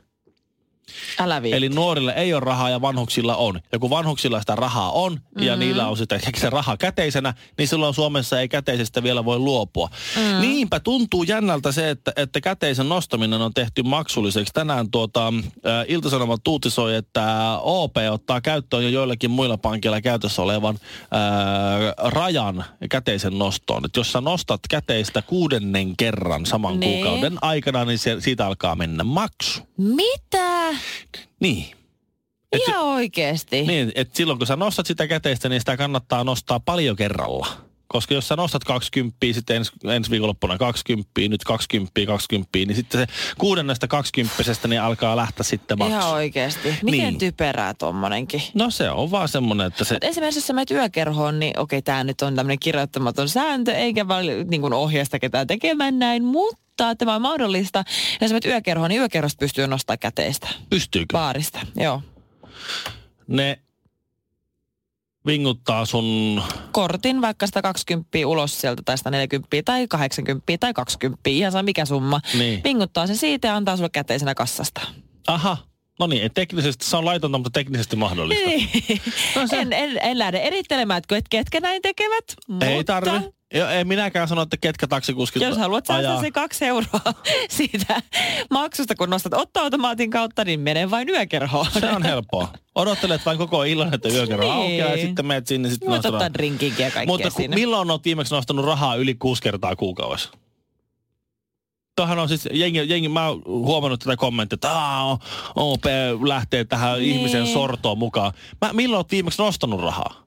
Älä 1.19 1.41
Eli 1.43 1.69
nuorille 1.69 2.13
ei 2.15 2.33
ole 2.33 2.39
rahaa 2.39 2.69
ja 2.69 2.81
vanhuksilla 2.81 3.35
on. 3.35 3.61
Ja 3.71 3.79
kun 3.79 3.89
vanhuksilla 3.89 4.39
sitä 4.39 4.55
rahaa 4.55 4.91
on 4.91 5.13
mm-hmm. 5.13 5.47
ja 5.47 5.55
niillä 5.55 5.87
on 5.87 5.97
sitä 5.97 6.19
se 6.37 6.49
raha 6.49 6.77
käteisenä, 6.77 7.33
niin 7.57 7.67
silloin 7.67 7.93
Suomessa 7.93 8.39
ei 8.39 8.47
käteisestä 8.47 9.03
vielä 9.03 9.25
voi 9.25 9.39
luopua. 9.39 9.89
Mm. 10.15 10.41
Niinpä 10.41 10.79
tuntuu 10.79 11.23
jännältä 11.23 11.71
se, 11.71 11.89
että, 11.89 12.13
että 12.15 12.41
käteisen 12.41 12.89
nostaminen 12.89 13.41
on 13.41 13.53
tehty 13.53 13.83
maksulliseksi. 13.83 14.53
Tänään 14.53 14.91
tuota, 14.91 15.27
ä, 15.27 15.85
Ilta-Sanomat 15.87 16.47
uutisoi, 16.47 16.95
että 16.95 17.57
OP 17.61 17.95
ottaa 18.11 18.41
käyttöön 18.41 18.83
jo 18.83 18.89
joillakin 18.89 19.31
muilla 19.31 19.57
pankilla 19.57 20.01
käytössä 20.01 20.41
olevan 20.41 20.75
ä, 20.75 22.09
rajan 22.09 22.65
käteisen 22.89 23.37
nostoon. 23.37 23.85
Että 23.85 23.99
jos 23.99 24.11
sä 24.11 24.21
nostat 24.21 24.61
käteistä 24.69 25.21
kuudennen 25.21 25.97
kerran 25.97 26.45
saman 26.45 26.79
niin. 26.79 27.03
kuukauden 27.03 27.37
aikana, 27.41 27.85
niin 27.85 27.99
se, 27.99 28.21
siitä 28.21 28.47
alkaa 28.47 28.75
mennä 28.75 29.03
maksu. 29.03 29.61
Mitä? 29.77 30.74
Niin. 31.39 31.65
Et, 32.51 32.61
Ihan 32.67 32.85
oikeesti. 32.85 33.61
Niin, 33.61 33.91
että 33.95 34.17
silloin 34.17 34.39
kun 34.39 34.47
sä 34.47 34.55
nostat 34.55 34.85
sitä 34.85 35.07
käteistä, 35.07 35.49
niin 35.49 35.61
sitä 35.61 35.77
kannattaa 35.77 36.23
nostaa 36.23 36.59
paljon 36.59 36.95
kerralla. 36.95 37.47
Koska 37.95 38.13
jos 38.13 38.27
sä 38.27 38.35
nostat 38.35 38.63
20, 38.63 39.17
sitten 39.31 39.55
ens, 39.55 39.71
ensi 39.83 40.11
viikonloppuna 40.11 40.57
20, 40.57 41.11
nyt 41.29 41.43
20, 41.43 41.91
20, 42.07 42.49
niin 42.53 42.75
sitten 42.75 43.01
se 43.01 43.07
kuudennesta 43.37 43.87
20 43.87 44.67
niin 44.67 44.81
alkaa 44.81 45.15
lähteä 45.15 45.43
sitten 45.43 45.77
maksu. 45.77 45.95
Ihan 45.95 46.13
oikeasti. 46.13 46.75
Miten 46.83 46.99
niin. 46.99 47.17
typerää 47.17 47.73
tommonenkin? 47.73 48.41
No 48.53 48.69
se 48.69 48.89
on 48.89 49.11
vaan 49.11 49.27
semmoinen, 49.27 49.67
että 49.67 49.83
se... 49.83 49.93
Mut 49.95 50.03
esimerkiksi 50.03 50.37
jos 50.37 50.47
sä 50.47 50.53
menet 50.53 50.71
yökerhoon, 50.71 51.39
niin 51.39 51.59
okei, 51.59 51.81
tämä 51.81 52.03
nyt 52.03 52.21
on 52.21 52.35
tämmöinen 52.35 52.59
kirjoittamaton 52.59 53.29
sääntö, 53.29 53.73
eikä 53.73 54.07
vaan 54.07 54.25
niin 54.25 54.61
kuin 54.61 54.73
ohjeesta 54.73 55.19
ketään 55.19 55.47
tekemään 55.47 55.99
näin, 55.99 56.23
mutta 56.23 56.95
tämä 56.95 57.15
on 57.15 57.21
mahdollista. 57.21 57.79
Ja 57.79 58.17
jos 58.21 58.31
menet 58.31 58.45
yökerhoon, 58.45 58.89
niin 58.89 59.01
yökerhosta 59.01 59.39
pystyy 59.39 59.67
nostamaan 59.67 59.99
käteistä. 59.99 60.47
Pystyykö? 60.69 61.13
Baarista, 61.13 61.59
joo. 61.75 62.01
Ne 63.27 63.59
vinguttaa 65.25 65.85
sun... 65.85 66.41
Kortin 66.71 67.21
vaikka 67.21 67.47
120 67.47 68.17
ulos 68.25 68.61
sieltä 68.61 68.81
tai 68.85 68.97
140 68.97 69.47
tai 69.65 69.87
80 69.87 70.57
tai 70.59 70.73
20, 70.73 71.29
ihan 71.29 71.51
saa 71.51 71.63
mikä 71.63 71.85
summa. 71.85 72.21
Niin. 72.37 72.63
Vinguttaa 72.63 73.07
se 73.07 73.15
siitä 73.15 73.47
ja 73.47 73.55
antaa 73.55 73.77
sulle 73.77 73.89
käteisenä 73.89 74.35
kassasta. 74.35 74.81
Aha, 75.27 75.57
no 75.99 76.07
niin, 76.07 76.31
teknisesti 76.33 76.85
se 76.85 76.97
on 76.97 77.05
laitonta, 77.05 77.37
mutta 77.37 77.49
teknisesti 77.59 77.95
mahdollista. 77.95 78.49
Niin. 78.49 78.69
No 79.35 79.47
se- 79.47 79.57
en, 79.57 79.73
en, 79.73 79.97
en 80.01 80.19
lähde 80.19 80.37
erittelemään, 80.37 80.97
että 80.97 81.15
ket- 81.15 81.27
ketkä 81.29 81.59
näin 81.59 81.81
tekevät. 81.81 82.25
Ei 82.61 82.75
mutta 82.75 83.01
tarvi. 83.01 83.27
Jo, 83.53 83.67
ei 83.67 83.83
minäkään 83.83 84.27
sano, 84.27 84.41
että 84.41 84.57
ketkä 84.57 84.87
taksikuskit 84.87 85.41
Jos 85.41 85.57
haluat 85.57 85.85
säästää 85.85 86.11
ajaa. 86.11 86.21
se 86.21 86.31
kaksi 86.31 86.65
euroa 86.65 87.13
siitä 87.57 88.01
maksusta, 88.51 88.95
kun 88.95 89.09
nostat 89.09 89.33
ottoautomaatin 89.33 90.11
kautta, 90.11 90.45
niin 90.45 90.59
mene 90.59 90.91
vain 90.91 91.09
yökerhoon. 91.09 91.65
Se 91.79 91.89
on 91.91 92.03
helppoa. 92.03 92.47
Odottelet 92.75 93.25
vain 93.25 93.37
koko 93.37 93.63
illan, 93.63 93.93
että 93.93 94.09
yökerro 94.09 94.43
Niin. 94.43 94.53
aukeaa 94.53 94.89
ja 94.89 94.97
sitten 95.05 95.25
menet 95.25 95.47
sinne. 95.47 95.69
Sitten 95.69 95.89
Voit 95.89 95.97
nostat 95.97 96.13
ottaa 96.13 96.33
drinkinkin 96.33 96.83
ja 96.83 96.91
kaikkea 96.91 97.13
Mutta 97.13 97.29
siinä. 97.29 97.55
milloin 97.55 97.91
olet 97.91 98.05
viimeksi 98.05 98.35
nostanut 98.35 98.65
rahaa 98.65 98.95
yli 98.95 99.15
kuusi 99.15 99.41
kertaa 99.41 99.75
kuukaudessa? 99.75 100.29
Tuohan 101.95 102.19
on 102.19 102.27
siis, 102.29 102.49
jengi, 102.51 102.89
jengi, 102.89 103.09
mä 103.09 103.27
oon 103.27 103.41
huomannut 103.45 103.99
tätä 103.99 104.17
kommenttia, 104.17 104.55
että 104.55 104.71
OP 105.55 105.83
lähtee 106.27 106.63
tähän 106.63 106.99
Niin. 106.99 107.15
ihmisen 107.15 107.47
sortoon 107.47 107.97
mukaan. 107.97 108.31
Mä, 108.61 108.73
milloin 108.73 108.97
olet 108.97 109.11
viimeksi 109.11 109.41
nostanut 109.41 109.81
rahaa? 109.81 110.24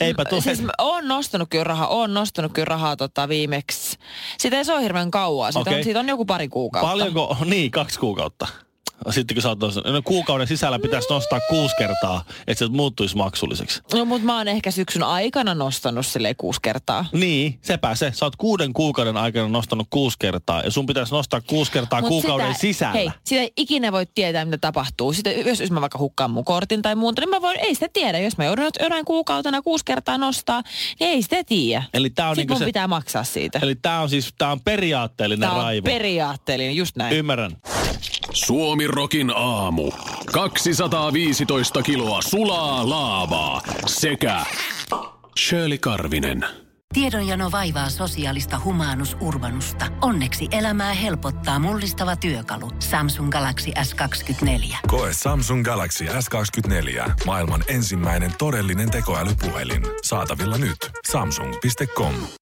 Eipä 0.00 0.24
tule. 0.24 0.40
Siis 0.40 0.62
mä 0.62 0.72
oon 0.78 1.08
nostanut 1.08 1.48
kyllä 1.50 1.64
rahaa, 1.64 1.86
oon 1.86 2.14
nostanut 2.14 2.52
kyllä 2.52 2.64
rahaa 2.64 2.96
tota 2.96 3.28
viimeksi. 3.28 3.98
Sitä 4.38 4.56
ei 4.56 4.64
se 4.64 4.72
ole 4.72 4.82
hirveän 4.82 5.10
kauaa, 5.10 5.52
siitä, 5.52 5.70
Okei. 5.70 5.78
on, 5.78 5.84
siitä 5.84 6.00
on 6.00 6.08
joku 6.08 6.24
pari 6.24 6.48
kuukautta. 6.48 6.88
Paljonko, 6.88 7.36
niin 7.44 7.70
kaksi 7.70 7.98
kuukautta. 7.98 8.46
Sitten 9.10 9.34
kun 9.34 9.42
sä 9.42 9.48
oot 9.48 9.58
nostanut- 9.60 9.92
no, 9.92 10.02
kuukauden 10.04 10.46
sisällä 10.46 10.78
pitäisi 10.78 11.08
nostaa 11.10 11.40
kuusi 11.50 11.74
kertaa, 11.78 12.24
että 12.46 12.64
se 12.64 12.70
muuttuisi 12.70 13.16
maksulliseksi. 13.16 13.82
No 13.94 14.04
mut 14.04 14.22
mä 14.22 14.36
oon 14.36 14.48
ehkä 14.48 14.70
syksyn 14.70 15.02
aikana 15.02 15.54
nostanut 15.54 16.06
sille 16.06 16.34
kuusi 16.34 16.60
kertaa. 16.62 17.04
Niin, 17.12 17.58
sepä 17.62 17.94
se. 17.94 18.10
Sä 18.14 18.26
oot 18.26 18.36
kuuden 18.36 18.72
kuukauden 18.72 19.16
aikana 19.16 19.48
nostanut 19.48 19.86
kuusi 19.90 20.16
kertaa 20.20 20.62
ja 20.62 20.70
sun 20.70 20.86
pitäisi 20.86 21.12
nostaa 21.12 21.40
kuusi 21.40 21.72
kertaa 21.72 22.00
Mut 22.00 22.08
kuukauden 22.08 22.46
sitä, 22.46 22.60
sisällä. 22.60 22.92
Hei, 22.92 23.10
sitä 23.24 23.40
ei 23.40 23.52
ikinä 23.56 23.92
voi 23.92 24.06
tietää, 24.14 24.44
mitä 24.44 24.58
tapahtuu. 24.58 25.12
Sitten 25.12 25.46
jos, 25.46 25.60
jos 25.60 25.70
mä 25.70 25.80
vaikka 25.80 25.98
hukkaan 25.98 26.30
mun 26.30 26.44
kortin 26.44 26.82
tai 26.82 26.94
muuta, 26.94 27.20
niin 27.22 27.30
mä 27.30 27.40
voin, 27.42 27.58
ei 27.60 27.74
sitä 27.74 27.88
tiedä. 27.92 28.18
Jos 28.18 28.36
mä 28.38 28.44
joudun 28.44 28.70
jonain 28.80 29.04
kuukautena 29.04 29.62
kuusi 29.62 29.84
kertaa 29.84 30.18
nostaa, 30.18 30.62
niin 31.00 31.10
ei 31.10 31.22
sitä 31.22 31.44
tiedä. 31.44 31.82
Eli 31.94 32.10
tää 32.10 32.28
on 32.28 32.36
Sitten 32.36 32.42
niinku 32.42 32.54
mun 32.54 32.58
se, 32.58 32.64
pitää 32.64 32.88
maksaa 32.88 33.24
siitä. 33.24 33.58
eli 33.62 33.74
tää 33.74 34.00
on 34.00 34.08
siis, 34.10 34.34
tää 34.38 34.52
on 34.52 34.60
periaatteellinen 34.60 35.40
Tämä 35.48 35.52
on 35.58 35.62
raivo. 35.64 35.84
periaatteellinen, 35.84 36.76
just 36.76 36.96
näin. 36.96 37.16
Ymmärrän. 37.16 37.56
Suomi 38.32 38.85
Rokin 38.86 39.32
aamu. 39.36 39.92
215 40.32 41.82
kiloa 41.82 42.22
sulaa 42.22 42.88
laavaa 42.88 43.62
sekä 43.86 44.44
Shirley 45.38 45.78
Karvinen. 45.78 46.46
Tiedonjano 46.94 47.52
vaivaa 47.52 47.90
sosiaalista 47.90 48.60
humanus 48.64 49.16
urbanusta. 49.20 49.86
Onneksi 50.02 50.48
elämää 50.50 50.92
helpottaa 50.92 51.58
mullistava 51.58 52.16
työkalu. 52.16 52.70
Samsung 52.78 53.30
Galaxy 53.30 53.70
S24. 53.70 54.76
Koe 54.86 55.10
Samsung 55.12 55.64
Galaxy 55.64 56.04
S24. 56.04 57.10
Maailman 57.26 57.64
ensimmäinen 57.68 58.32
todellinen 58.38 58.90
tekoälypuhelin. 58.90 59.82
Saatavilla 60.02 60.58
nyt. 60.58 60.90
Samsung.com. 61.10 62.14